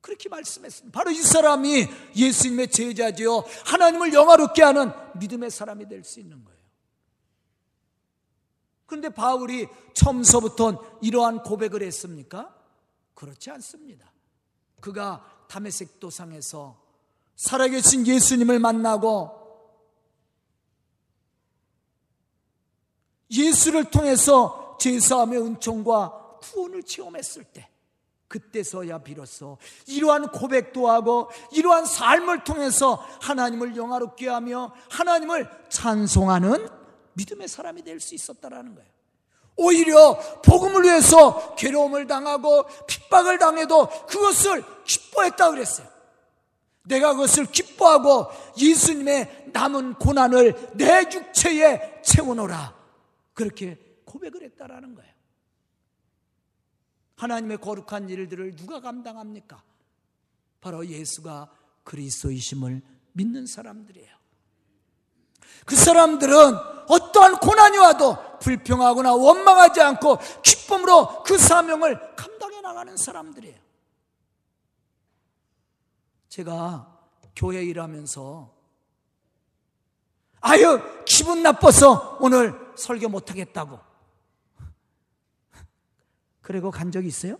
그렇게 0.00 0.30
말씀했습니다. 0.30 0.98
바로 0.98 1.10
이 1.10 1.20
사람이 1.20 1.86
예수님의 2.16 2.70
제자지요. 2.70 3.44
하나님을 3.66 4.14
영화롭게 4.14 4.62
하는 4.62 4.90
믿음의 5.16 5.50
사람이 5.50 5.86
될 5.86 6.02
수 6.02 6.18
있는 6.18 6.42
거예요. 6.46 6.58
그런데 8.86 9.10
바울이 9.10 9.68
처음서부터 9.92 11.00
이러한 11.02 11.42
고백을 11.42 11.82
했습니까? 11.82 12.56
그렇지 13.14 13.50
않습니다. 13.50 14.10
그가 14.80 15.44
담에색 15.50 16.00
도상에서 16.00 16.82
살아계신 17.34 18.06
예수님을 18.06 18.60
만나고 18.60 19.45
예수를 23.30 23.84
통해서 23.86 24.76
제사함의 24.80 25.40
은총과 25.40 26.38
구원을 26.40 26.82
체험했을 26.82 27.44
때 27.44 27.68
그때서야 28.28 28.98
비로소 28.98 29.58
이러한 29.86 30.28
고백도 30.32 30.88
하고 30.88 31.30
이러한 31.52 31.86
삶을 31.86 32.44
통해서 32.44 32.94
하나님을 33.22 33.76
영화롭게 33.76 34.28
하며 34.28 34.72
하나님을 34.90 35.48
찬송하는 35.68 36.68
믿음의 37.14 37.48
사람이 37.48 37.82
될 37.82 38.00
수 38.00 38.14
있었다라는 38.14 38.74
거예요. 38.74 38.90
오히려 39.56 40.18
복음을 40.42 40.82
위해서 40.82 41.54
괴로움을 41.54 42.06
당하고 42.06 42.66
핍박을 42.86 43.38
당해도 43.38 43.88
그것을 44.06 44.62
기뻐했다 44.84 45.50
그랬어요. 45.50 45.86
내가 46.84 47.12
그것을 47.14 47.46
기뻐하고 47.46 48.26
예수님의 48.58 49.46
남은 49.52 49.94
고난을 49.94 50.72
내 50.74 51.04
육체에 51.10 52.02
채워놓으라. 52.02 52.75
그렇게 53.36 53.78
고백을 54.06 54.42
했다라는 54.42 54.94
거예요. 54.94 55.12
하나님의 57.16 57.58
거룩한 57.58 58.08
일들을 58.08 58.56
누가 58.56 58.80
감당합니까? 58.80 59.62
바로 60.60 60.86
예수가 60.86 61.52
그리스도이심을 61.84 62.82
믿는 63.12 63.46
사람들이에요. 63.46 64.16
그 65.66 65.76
사람들은 65.76 66.34
어떠한 66.88 67.38
고난이 67.40 67.76
와도 67.78 68.38
불평하거나 68.38 69.14
원망하지 69.14 69.82
않고 69.82 70.18
기쁨으로 70.42 71.22
그 71.22 71.36
사명을 71.36 72.16
감당해 72.16 72.60
나가는 72.62 72.96
사람들이에요. 72.96 73.58
제가 76.28 77.00
교회 77.34 77.62
일하면서 77.64 78.55
아유 80.40 80.80
기분 81.04 81.42
나빠서 81.42 82.18
오늘 82.20 82.54
설교 82.76 83.08
못하겠다고 83.08 83.78
그리고 86.42 86.70
간 86.70 86.92
적이 86.92 87.08
있어요? 87.08 87.38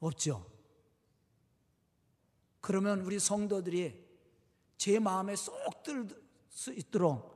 없죠. 0.00 0.46
그러면 2.60 3.00
우리 3.00 3.18
성도들이 3.18 4.08
제 4.76 4.98
마음에 4.98 5.34
쏙 5.36 5.82
들 5.82 6.08
수 6.50 6.72
있도록 6.72 7.30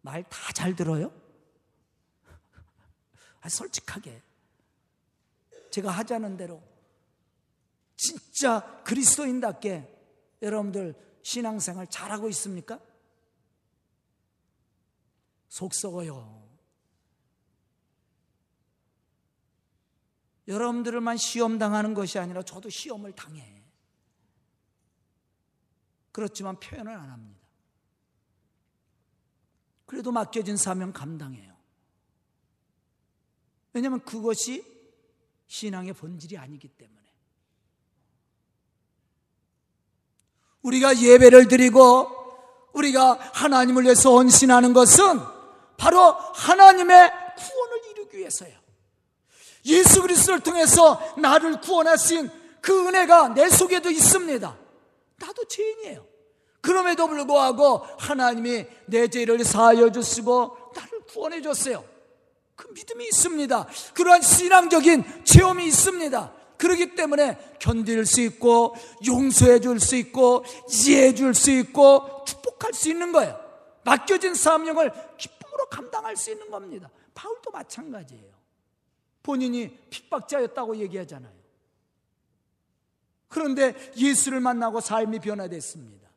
말 0.00 0.24
다 0.24 0.52
잘 0.52 0.74
들어요? 0.74 1.12
아, 3.40 3.48
솔직하게. 3.48 4.22
제가 5.70 5.90
하자는 5.90 6.36
대로 6.36 6.62
진짜 7.98 8.82
그리스도인답게 8.84 9.96
여러분들 10.40 10.94
신앙생활 11.22 11.88
잘하고 11.88 12.28
있습니까? 12.30 12.80
속 15.48 15.74
썩어요. 15.74 16.48
여러분들만 20.46 21.16
시험 21.18 21.58
당하는 21.58 21.92
것이 21.92 22.18
아니라 22.18 22.42
저도 22.42 22.70
시험을 22.70 23.12
당해. 23.12 23.62
그렇지만 26.12 26.58
표현을 26.58 26.92
안 26.92 27.10
합니다. 27.10 27.46
그래도 29.86 30.12
맡겨진 30.12 30.56
사명 30.56 30.92
감당해요. 30.92 31.56
왜냐하면 33.72 34.04
그것이 34.04 34.64
신앙의 35.48 35.94
본질이 35.94 36.38
아니기 36.38 36.68
때문에. 36.68 36.97
우리가 40.62 40.98
예배를 40.98 41.48
드리고 41.48 42.08
우리가 42.72 43.18
하나님을 43.32 43.84
위해서 43.84 44.12
헌신하는 44.12 44.72
것은 44.72 45.20
바로 45.76 46.00
하나님의 46.34 47.12
구원을 47.38 47.90
이루기 47.90 48.18
위해서예요. 48.18 48.58
예수 49.66 50.02
그리스도를 50.02 50.40
통해서 50.40 51.00
나를 51.18 51.60
구원하신 51.60 52.30
그 52.60 52.88
은혜가 52.88 53.34
내 53.34 53.48
속에도 53.48 53.90
있습니다. 53.90 54.56
나도 55.16 55.44
죄인이에요. 55.44 56.06
그럼에도 56.60 57.06
불구하고 57.06 57.86
하나님이 57.98 58.66
내 58.86 59.08
죄를 59.08 59.44
사하여 59.44 59.90
주시고 59.90 60.72
나를 60.74 61.00
구원해 61.06 61.40
줬어요. 61.40 61.84
그 62.56 62.68
믿음이 62.72 63.04
있습니다. 63.04 63.68
그러한 63.94 64.20
신앙적인 64.20 65.22
체험이 65.24 65.66
있습니다. 65.66 66.32
그러기 66.58 66.94
때문에 66.94 67.56
견딜 67.60 68.04
수 68.04 68.20
있고 68.20 68.74
용서해 69.06 69.60
줄 69.60 69.80
수 69.80 69.96
있고 69.96 70.44
이해해 70.70 71.14
줄 71.14 71.34
수 71.34 71.50
있고 71.52 72.24
축복할 72.26 72.74
수 72.74 72.90
있는 72.90 73.12
거예요. 73.12 73.38
맡겨진 73.84 74.34
사명을 74.34 74.92
기쁨으로 75.16 75.66
감당할 75.70 76.16
수 76.16 76.30
있는 76.30 76.50
겁니다. 76.50 76.90
바울도 77.14 77.50
마찬가지예요. 77.50 78.32
본인이 79.22 79.76
핍박자였다고 79.90 80.76
얘기하잖아요. 80.78 81.32
그런데 83.28 83.74
예수를 83.96 84.40
만나고 84.40 84.80
삶이 84.80 85.20
변화됐습니다. 85.20 86.08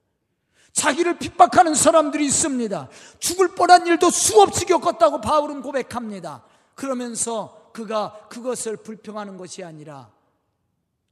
자기를 0.73 1.19
핍박하는 1.19 1.75
사람들이 1.75 2.25
있습니다. 2.25 2.89
죽을 3.19 3.49
뻔한 3.49 3.85
일도 3.85 4.09
수없이 4.09 4.65
겪었다고 4.65 5.21
바울은 5.21 5.61
고백합니다. 5.61 6.43
그러면서 6.75 7.69
그가 7.73 8.27
그것을 8.29 8.77
불평하는 8.77 9.37
것이 9.37 9.63
아니라 9.63 10.09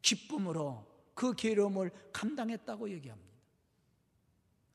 기쁨으로 0.01 0.85
그 1.13 1.33
괴로움을 1.33 1.91
감당했다고 2.13 2.89
얘기합니다. 2.91 3.29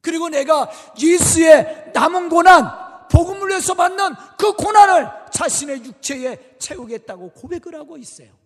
그리고 0.01 0.29
내가 0.29 0.71
예수의 1.01 1.93
남은 1.95 2.29
고난, 2.29 3.09
복음을 3.09 3.49
위해서 3.49 3.75
받는 3.75 4.15
그 4.39 4.53
고난을 4.53 5.09
자신의 5.33 5.85
육체에 5.85 6.59
채우겠다고 6.59 7.31
고백을 7.31 7.75
하고 7.75 7.97
있어요. 7.97 8.37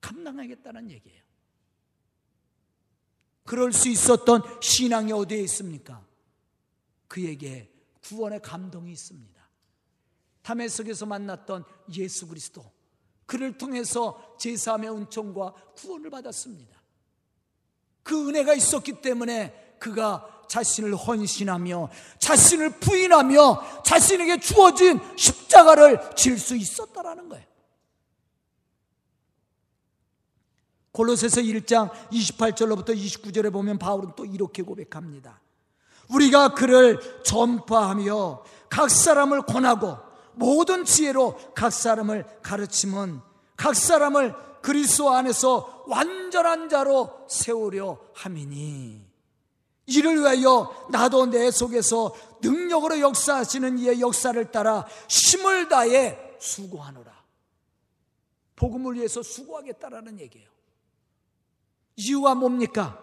감당하겠다는 0.00 0.90
얘기예요. 0.90 1.22
그럴 3.44 3.72
수 3.72 3.88
있었던 3.88 4.42
신앙이 4.60 5.12
어디에 5.12 5.40
있습니까? 5.42 6.04
그에게 7.08 7.72
구원의 8.02 8.40
감동이 8.42 8.92
있습니다. 8.92 9.40
담에석에서 10.42 11.06
만났던 11.06 11.64
예수 11.96 12.26
그리스도. 12.26 12.70
그를 13.32 13.56
통해서 13.56 14.36
제사함의 14.38 14.90
은총과 14.90 15.54
구원을 15.74 16.10
받았습니다. 16.10 16.76
그 18.02 18.28
은혜가 18.28 18.52
있었기 18.52 19.00
때문에 19.00 19.76
그가 19.78 20.44
자신을 20.48 20.94
헌신하며 20.94 21.88
자신을 22.18 22.78
부인하며 22.78 23.84
자신에게 23.84 24.38
주어진 24.38 25.00
십자가를 25.16 26.14
질 26.14 26.38
수 26.38 26.54
있었다라는 26.54 27.30
거예요. 27.30 27.46
골로새서 30.90 31.40
1장 31.40 31.90
28절로부터 32.10 32.94
29절에 32.94 33.50
보면 33.50 33.78
바울은 33.78 34.12
또 34.14 34.26
이렇게 34.26 34.62
고백합니다. 34.62 35.40
우리가 36.10 36.52
그를 36.52 37.00
전파하며 37.24 38.44
각 38.68 38.90
사람을 38.90 39.46
권하고 39.46 40.11
모든 40.34 40.84
지혜로 40.84 41.52
각 41.54 41.72
사람을 41.72 42.40
가르치면 42.42 43.22
각 43.56 43.74
사람을 43.74 44.34
그리스도 44.62 45.10
안에서 45.10 45.84
완전한 45.86 46.68
자로 46.68 47.26
세우려 47.28 47.98
함이니 48.14 49.12
이를 49.86 50.20
위하여 50.20 50.86
나도 50.90 51.26
내 51.26 51.50
속에서 51.50 52.14
능력으로 52.40 53.00
역사하시는 53.00 53.78
이의 53.78 54.00
역사를 54.00 54.50
따라 54.50 54.86
힘을 55.08 55.68
다해 55.68 56.36
수고하노라. 56.38 57.12
복음을 58.56 58.94
위해서 58.94 59.22
수고하겠다라는 59.22 60.20
얘기예요. 60.20 60.48
이유가 61.96 62.34
뭡니까? 62.34 62.98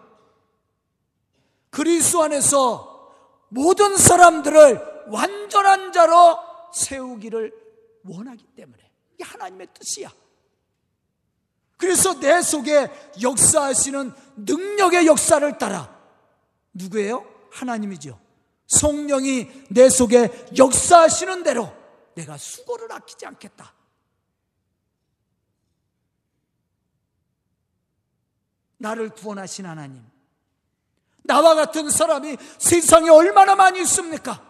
그리스도 1.70 2.22
안에서 2.22 3.12
모든 3.48 3.96
사람들을 3.96 5.06
완전한 5.08 5.92
자로 5.92 6.38
세우기를 6.72 7.52
원하기 8.04 8.44
때문에 8.56 8.90
이게 9.14 9.24
하나님의 9.24 9.68
뜻이야. 9.74 10.10
그래서 11.76 12.18
내 12.20 12.42
속에 12.42 12.90
역사하시는 13.20 14.12
능력의 14.36 15.06
역사를 15.06 15.58
따라 15.58 15.98
누구예요? 16.74 17.24
하나님이죠. 17.50 18.20
성령이 18.66 19.50
내 19.70 19.88
속에 19.88 20.30
역사하시는 20.56 21.42
대로 21.42 21.72
내가 22.14 22.36
수고를 22.36 22.92
아끼지 22.92 23.26
않겠다. 23.26 23.74
나를 28.76 29.10
구원하신 29.10 29.66
하나님. 29.66 30.04
나와 31.22 31.54
같은 31.54 31.90
사람이 31.90 32.36
세상에 32.58 33.10
얼마나 33.10 33.54
많이 33.54 33.80
있습니까? 33.82 34.49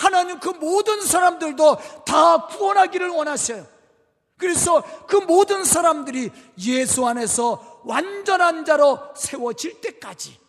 하나님 0.00 0.40
그 0.40 0.48
모든 0.48 1.02
사람들도 1.02 2.04
다 2.06 2.46
구원하기를 2.46 3.10
원하셔요. 3.10 3.66
그래서 4.38 4.82
그 5.06 5.16
모든 5.16 5.62
사람들이 5.62 6.30
예수 6.60 7.06
안에서 7.06 7.82
완전한 7.84 8.64
자로 8.64 8.98
세워질 9.14 9.82
때까지 9.82 10.40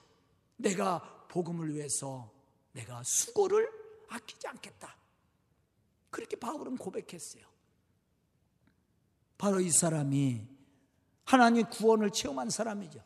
내가 0.56 1.02
복음을 1.28 1.76
위해서 1.76 2.32
내가 2.72 3.02
수고를 3.04 3.70
아끼지 4.08 4.48
않겠다. 4.48 4.96
그렇게 6.10 6.38
바울은 6.38 6.78
고백했어요. 6.78 7.44
바로 9.38 9.60
이 9.60 9.70
사람이 9.70 10.48
하나님 11.26 11.66
구원을 11.66 12.12
체험한 12.12 12.50
사람이죠. 12.50 13.02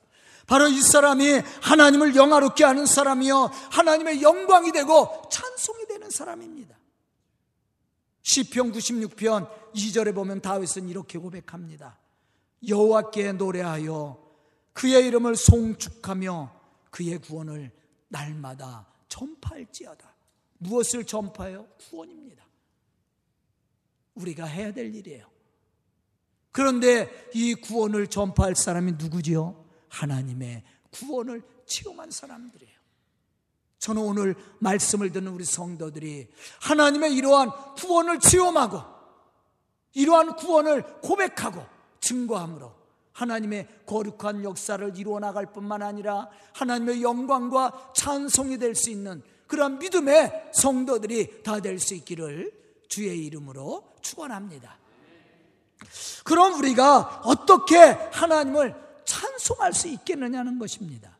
바로 0.45 0.67
이 0.67 0.79
사람이 0.79 1.41
하나님을 1.61 2.15
영화롭게 2.15 2.63
하는 2.63 2.85
사람이요. 2.85 3.49
하나님의 3.71 4.21
영광이 4.21 4.71
되고 4.71 5.27
찬송이 5.31 5.84
되는 6.05 6.09
사람입니다. 6.11 6.77
시편 8.21 8.71
96편 8.71 9.73
2절에 9.73 10.13
보면 10.13 10.41
다윗은 10.41 10.89
이렇게 10.89 11.17
고백합니다. 11.17 11.99
여호와께 12.67 13.33
노래하여 13.33 14.23
그의 14.73 15.07
이름을 15.07 15.35
송축하며 15.35 16.61
그의 16.89 17.19
구원을 17.19 17.71
날마다 18.07 18.87
전파할지어다. 19.09 20.15
무엇을 20.59 21.05
전파해요? 21.05 21.67
구원입니다. 21.89 22.45
우리가 24.15 24.45
해야 24.45 24.71
될 24.73 24.93
일이에요. 24.93 25.29
그런데 26.51 27.29
이 27.33 27.53
구원을 27.53 28.07
전파할 28.07 28.55
사람이 28.55 28.93
누구지요? 28.93 29.65
하나님의 29.89 30.63
구원을 30.91 31.43
체험한 31.65 32.11
사람들이에요. 32.11 32.74
저는 33.85 34.01
오늘 34.01 34.33
말씀을 34.57 35.11
듣는 35.11 35.31
우리 35.31 35.45
성도들이 35.45 36.27
하나님의 36.61 37.13
이러한 37.13 37.51
구원을 37.75 38.19
체험하고 38.19 38.81
이러한 39.93 40.35
구원을 40.37 41.01
고백하고 41.01 41.63
증거함으로 42.01 42.73
하나님의 43.13 43.67
거룩한 43.85 44.43
역사를 44.43 44.97
이루어 44.97 45.19
나갈 45.19 45.53
뿐만 45.53 45.83
아니라 45.83 46.29
하나님의 46.53 47.03
영광과 47.03 47.91
찬송이 47.95 48.57
될 48.57 48.73
수 48.73 48.89
있는 48.89 49.21
그런 49.45 49.77
믿음의 49.77 50.49
성도들이 50.51 51.43
다 51.43 51.59
될 51.59 51.77
수 51.77 51.93
있기를 51.93 52.51
주의 52.89 53.23
이름으로 53.27 53.93
축원합니다. 54.01 54.79
그럼 56.23 56.55
우리가 56.55 57.21
어떻게 57.23 57.77
하나님을 57.77 58.73
찬송할 59.05 59.73
수 59.73 59.87
있겠느냐는 59.89 60.57
것입니다. 60.57 61.14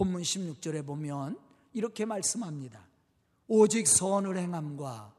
본문 0.00 0.22
16절에 0.22 0.86
보면 0.86 1.38
이렇게 1.74 2.06
말씀합니다. 2.06 2.88
오직 3.48 3.86
선을 3.86 4.38
행함과 4.38 5.12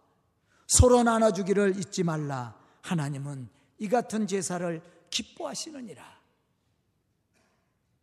서로 0.65 1.03
나눠주기를 1.03 1.77
잊지 1.77 2.01
말라. 2.01 2.55
하나님은 2.81 3.47
이 3.77 3.87
같은 3.87 4.25
제사를 4.25 4.81
기뻐하시느니라. 5.11 6.03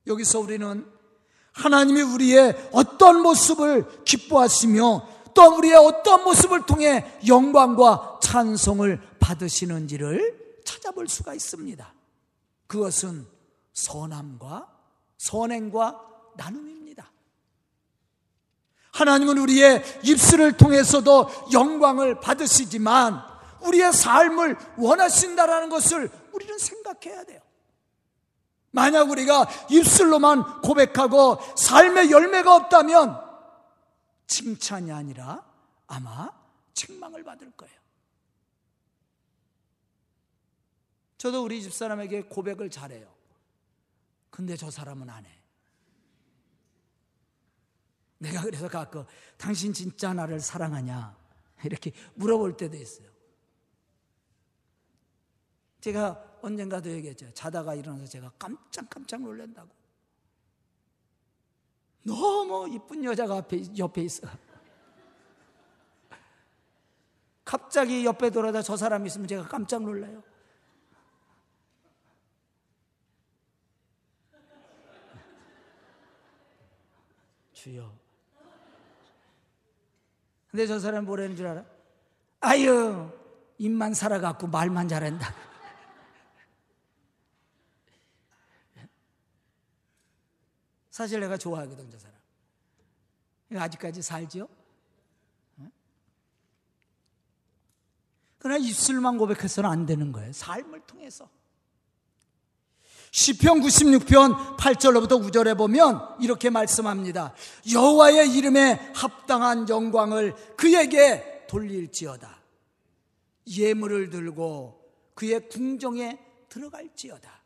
여기서 0.06 0.38
우리는 0.38 0.86
하나님이 1.50 2.00
우리의 2.02 2.70
어떤 2.70 3.22
모습을 3.22 4.04
기뻐하시며 4.04 5.32
또 5.34 5.56
우리의 5.56 5.74
어떤 5.74 6.22
모습을 6.22 6.64
통해 6.64 7.18
영광과 7.26 8.20
찬송을 8.22 9.00
받으시는지를 9.18 10.60
찾아볼 10.64 11.08
수가 11.08 11.34
있습니다. 11.34 11.92
그것은 12.68 13.26
선함과 13.72 14.78
선행과 15.16 16.07
나눔입니다. 16.38 17.11
하나님은 18.92 19.38
우리의 19.38 19.83
입술을 20.05 20.57
통해서도 20.57 21.29
영광을 21.53 22.20
받으시지만 22.20 23.22
우리의 23.61 23.92
삶을 23.92 24.57
원하신다라는 24.79 25.68
것을 25.68 26.11
우리는 26.33 26.59
생각해야 26.59 27.24
돼요. 27.24 27.40
만약 28.70 29.11
우리가 29.11 29.48
입술로만 29.70 30.62
고백하고 30.62 31.38
삶의 31.57 32.11
열매가 32.11 32.55
없다면 32.55 33.20
칭찬이 34.27 34.92
아니라 34.92 35.44
아마 35.87 36.31
책망을 36.74 37.24
받을 37.24 37.51
거예요. 37.53 37.77
저도 41.16 41.42
우리 41.42 41.62
집사람에게 41.62 42.22
고백을 42.24 42.70
잘해요. 42.70 43.12
근데 44.31 44.57
저 44.57 44.70
사람은 44.70 45.11
안 45.11 45.24
해. 45.24 45.38
내가 48.18 48.42
그래서 48.42 48.68
가끔 48.68 49.04
당신 49.37 49.72
진짜 49.72 50.12
나를 50.12 50.40
사랑하냐? 50.40 51.16
이렇게 51.64 51.92
물어볼 52.14 52.57
때도 52.57 52.76
있어요. 52.76 53.09
제가 55.81 56.38
언젠가도 56.42 56.90
얘기했죠. 56.90 57.33
자다가 57.35 57.74
일어나서 57.74 58.07
제가 58.07 58.33
깜짝깜짝 58.38 59.22
놀란다고. 59.22 59.70
너무 62.02 62.68
이쁜 62.74 63.04
여자가 63.04 63.38
앞에, 63.38 63.62
옆에 63.76 64.02
있어. 64.02 64.26
갑자기 67.44 68.04
옆에 68.04 68.31
돌아다 68.31 68.62
저 68.62 68.76
사람 68.76 69.07
있으면 69.07 69.26
제가 69.26 69.48
깜짝 69.48 69.83
놀라요. 69.83 70.22
주여. 77.52 78.07
근데 80.58 80.66
저 80.66 80.80
사람 80.80 81.04
뭐라는 81.04 81.36
줄 81.36 81.46
알아? 81.46 81.64
아유, 82.40 83.08
입만 83.58 83.94
살아갖고 83.94 84.48
말만 84.48 84.88
잘한다. 84.88 85.32
사실 90.90 91.20
내가 91.20 91.36
좋아하거든, 91.36 91.88
저 91.92 91.98
사람. 92.00 92.18
아직까지 93.54 94.02
살죠? 94.02 94.48
그러나 98.40 98.58
입술만 98.58 99.16
고백해서는 99.16 99.70
안 99.70 99.86
되는 99.86 100.10
거예요. 100.10 100.32
삶을 100.32 100.80
통해서. 100.88 101.30
시편 103.10 103.60
96편 103.60 104.56
8절로부터 104.56 105.22
9절에 105.22 105.56
보면 105.56 106.16
이렇게 106.20 106.50
말씀합니다. 106.50 107.34
여호와의 107.72 108.32
이름에 108.34 108.92
합당한 108.94 109.68
영광을 109.68 110.34
그에게 110.56 111.46
돌릴지어다. 111.48 112.38
예물을 113.56 114.10
들고 114.10 114.80
그의 115.14 115.48
궁정에 115.48 116.18
들어갈지어다. 116.48 117.42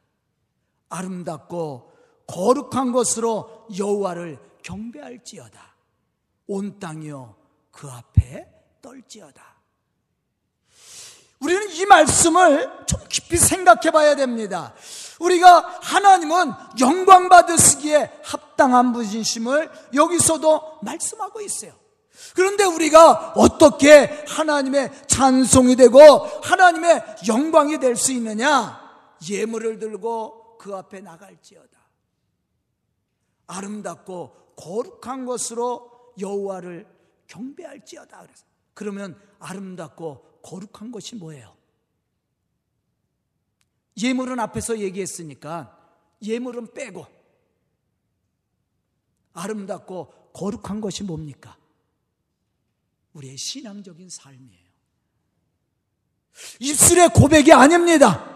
아름답고 0.88 1.92
거룩한 2.27 2.92
것으로 2.92 3.66
여호와를 3.77 4.38
경배할지어다. 4.62 5.75
온 6.48 6.79
땅이여 6.79 7.37
그 7.70 7.88
앞에 7.88 8.46
떨지어다. 8.81 9.53
우리는 11.40 11.70
이 11.72 11.85
말씀을 11.87 12.87
좀 12.87 13.01
깊이 13.09 13.37
생각해 13.37 13.90
봐야 13.90 14.14
됩니다. 14.14 14.75
우리가 15.23 15.79
하나님은 15.83 16.53
영광 16.81 17.29
받으시기에 17.29 18.21
합당한 18.25 18.93
분이심을 18.93 19.71
여기서도 19.95 20.79
말씀하고 20.83 21.41
있어요. 21.41 21.73
그런데 22.35 22.65
우리가 22.65 23.35
어떻게 23.37 24.25
하나님의 24.29 24.90
찬송이 25.07 25.77
되고 25.77 26.01
하나님의 26.01 27.03
영광이 27.27 27.79
될 27.79 27.96
수 27.96 28.13
있느냐? 28.13 28.81
예물을 29.29 29.79
들고 29.79 30.59
그 30.59 30.75
앞에 30.75 31.01
나갈지어다. 31.01 31.81
아름답고 33.46 34.55
거룩한 34.57 35.27
것으로 35.27 35.90
여호와를 36.19 36.87
경배할지어다. 37.27 38.21
그래서 38.23 38.44
그러면 38.75 39.21
아름답고 39.38 40.40
거룩한 40.42 40.90
것이 40.92 41.17
뭐예요? 41.17 41.55
예물은 44.01 44.40
앞에서 44.40 44.79
얘기했으니까 44.79 45.79
예물은 46.23 46.73
빼고 46.73 47.07
아름답고 49.35 50.31
거룩한 50.33 50.81
것이 50.81 51.05
뭡니까? 51.05 51.57
우리의 53.13 53.37
신앙적인 53.37 54.09
삶이에요. 54.09 54.63
입술의 56.61 57.11
고백이 57.11 57.53
아닙니다. 57.53 58.29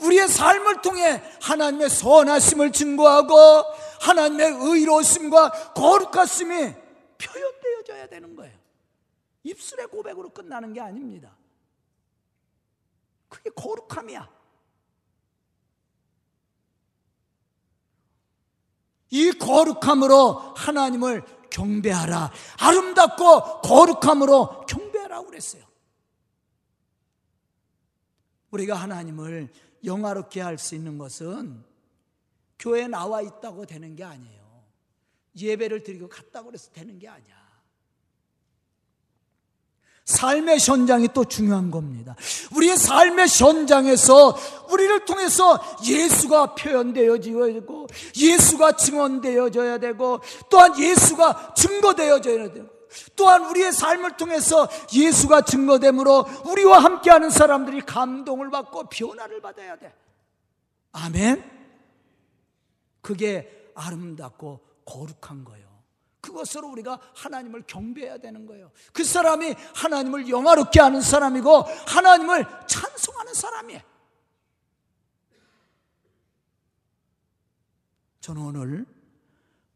우리의 0.00 0.28
삶을 0.28 0.80
통해 0.80 1.22
하나님의 1.42 1.90
선하심을 1.90 2.72
증거하고 2.72 3.34
하나님의 4.00 4.56
의로우심과 4.60 5.74
거룩하심이 5.74 6.74
표현되어져야 7.18 8.08
되는 8.08 8.34
거예요. 8.34 8.58
입술의 9.42 9.88
고백으로 9.88 10.30
끝나는 10.30 10.72
게 10.72 10.80
아닙니다. 10.80 11.36
그게 13.28 13.50
거룩함이야. 13.50 14.39
이 19.10 19.30
거룩함으로 19.32 20.54
하나님을 20.56 21.24
경배하라. 21.50 22.32
아름답고 22.58 23.60
거룩함으로 23.62 24.66
경배하라고 24.66 25.26
그랬어요. 25.26 25.64
우리가 28.50 28.74
하나님을 28.76 29.52
영화롭게 29.84 30.40
할 30.40 30.58
수 30.58 30.74
있는 30.74 30.98
것은 30.98 31.64
교회에 32.58 32.86
나와 32.88 33.22
있다고 33.22 33.66
되는 33.66 33.96
게 33.96 34.04
아니에요. 34.04 34.64
예배를 35.36 35.82
드리고 35.82 36.08
갔다고 36.08 36.46
그래서 36.46 36.70
되는 36.72 36.98
게 36.98 37.08
아니야. 37.08 37.39
삶의 40.10 40.58
현장이 40.58 41.08
또 41.14 41.24
중요한 41.24 41.70
겁니다. 41.70 42.16
우리의 42.54 42.76
삶의 42.76 43.28
현장에서 43.28 44.36
우리를 44.70 45.04
통해서 45.04 45.62
예수가 45.84 46.56
표현되어져야 46.56 47.52
되고, 47.54 47.86
예수가 48.16 48.72
증언되어져야 48.72 49.78
되고, 49.78 50.20
또한 50.50 50.78
예수가 50.78 51.54
증거되어져야 51.54 52.52
되고, 52.52 52.68
또한 53.14 53.44
우리의 53.46 53.72
삶을 53.72 54.16
통해서 54.16 54.68
예수가 54.92 55.42
증거됨으로 55.42 56.26
우리와 56.46 56.80
함께하는 56.80 57.30
사람들이 57.30 57.82
감동을 57.82 58.50
받고 58.50 58.88
변화를 58.88 59.40
받아야 59.40 59.76
돼. 59.76 59.94
아멘. 60.92 61.48
그게 63.00 63.70
아름답고 63.76 64.60
거룩한 64.84 65.44
거예요. 65.44 65.69
그것으로 66.20 66.68
우리가 66.70 67.00
하나님을 67.14 67.64
경배해야 67.66 68.18
되는 68.18 68.46
거예요. 68.46 68.70
그 68.92 69.04
사람이 69.04 69.54
하나님을 69.74 70.28
영화롭게 70.28 70.80
하는 70.80 71.00
사람이고 71.00 71.62
하나님을 71.86 72.46
찬송하는 72.66 73.34
사람이에요. 73.34 73.80
저는 78.20 78.42
오늘 78.42 78.86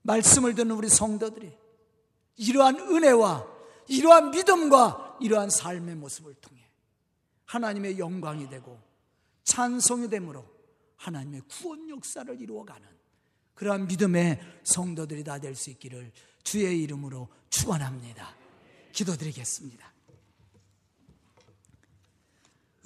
말씀을 0.03 0.55
듣는 0.55 0.77
우리 0.77 0.89
성도들이 0.89 1.57
이러한 2.37 2.79
은혜와 2.79 3.47
이러한 3.89 4.31
믿음과 4.31 5.19
이러한 5.21 5.51
삶의 5.51 5.97
모습을 5.97 6.35
통해 6.35 6.69
하나님의 7.47 7.99
영광이 7.99 8.49
되고 8.49 8.81
찬송이 9.45 10.09
되므로 10.09 10.45
하나님의 10.97 11.43
구원 11.49 11.89
역사를 11.89 12.41
이루어가는 12.41 12.87
그러한 13.55 13.87
믿음의 13.87 14.41
성도들이 14.65 15.25
다 15.25 15.39
될 15.39 15.55
수 15.55 15.71
있기를 15.71 16.11
주의 16.43 16.83
이름으로 16.83 17.29
축원합니다. 17.51 18.35
기도드리겠습니다. 18.93 19.93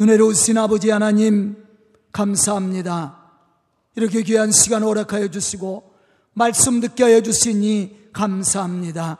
은혜로우신 0.01 0.59
아버지 0.59 0.91
하나님 0.91 1.67
감사합니다. 2.13 3.19
이렇게 3.97 4.23
귀한 4.23 4.53
시간 4.53 4.83
허락하여 4.83 5.29
주시고 5.29 5.93
말씀 6.35 6.81
듣게 6.81 7.03
하여 7.05 7.21
주시니 7.21 8.11
감사합니다. 8.13 9.19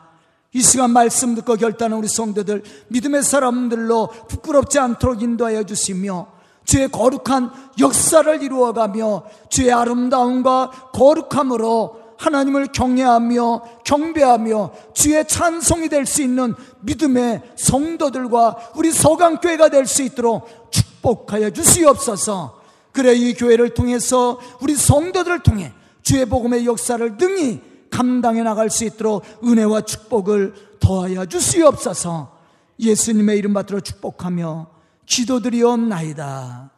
이 0.53 0.61
시간 0.61 0.91
말씀 0.91 1.35
듣고 1.35 1.55
결단한 1.57 1.99
우리 1.99 2.07
성도들 2.07 2.63
믿음의 2.87 3.23
사람들로 3.23 4.07
부끄럽지 4.27 4.79
않도록 4.79 5.21
인도하여 5.21 5.63
주시며 5.63 6.38
주의 6.69 6.87
거룩한 6.87 7.49
역사를 7.79 8.43
이루어가며 8.43 9.23
주의 9.49 9.73
아름다움과 9.73 10.91
거룩함으로 10.93 11.99
하나님을 12.15 12.67
경외하며 12.67 13.61
경배하며 13.83 14.71
주의 14.93 15.27
찬송이 15.27 15.89
될 15.89 16.05
수 16.05 16.21
있는 16.21 16.53
믿음의 16.81 17.41
성도들과 17.55 18.73
우리 18.75 18.91
서강교회가 18.91 19.69
될 19.69 19.87
수 19.87 20.03
있도록 20.03 20.69
축복하여 20.69 21.49
주시옵소서. 21.49 22.59
그래 22.91 23.13
이 23.15 23.33
교회를 23.33 23.73
통해서 23.73 24.39
우리 24.61 24.75
성도들을 24.75 25.39
통해 25.39 25.73
주의 26.03 26.23
복음의 26.23 26.67
역사를 26.67 27.17
능히 27.17 27.61
감당해 27.89 28.43
나갈 28.43 28.69
수 28.69 28.85
있도록 28.85 29.23
은혜와 29.43 29.81
축복을 29.81 30.53
더하여 30.79 31.25
주시옵소서. 31.25 32.37
예수님의 32.79 33.39
이름 33.39 33.55
받들어 33.55 33.79
축복하며 33.79 34.78
기도드리옵나이다. 35.09 36.69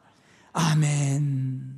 아멘. 0.53 1.70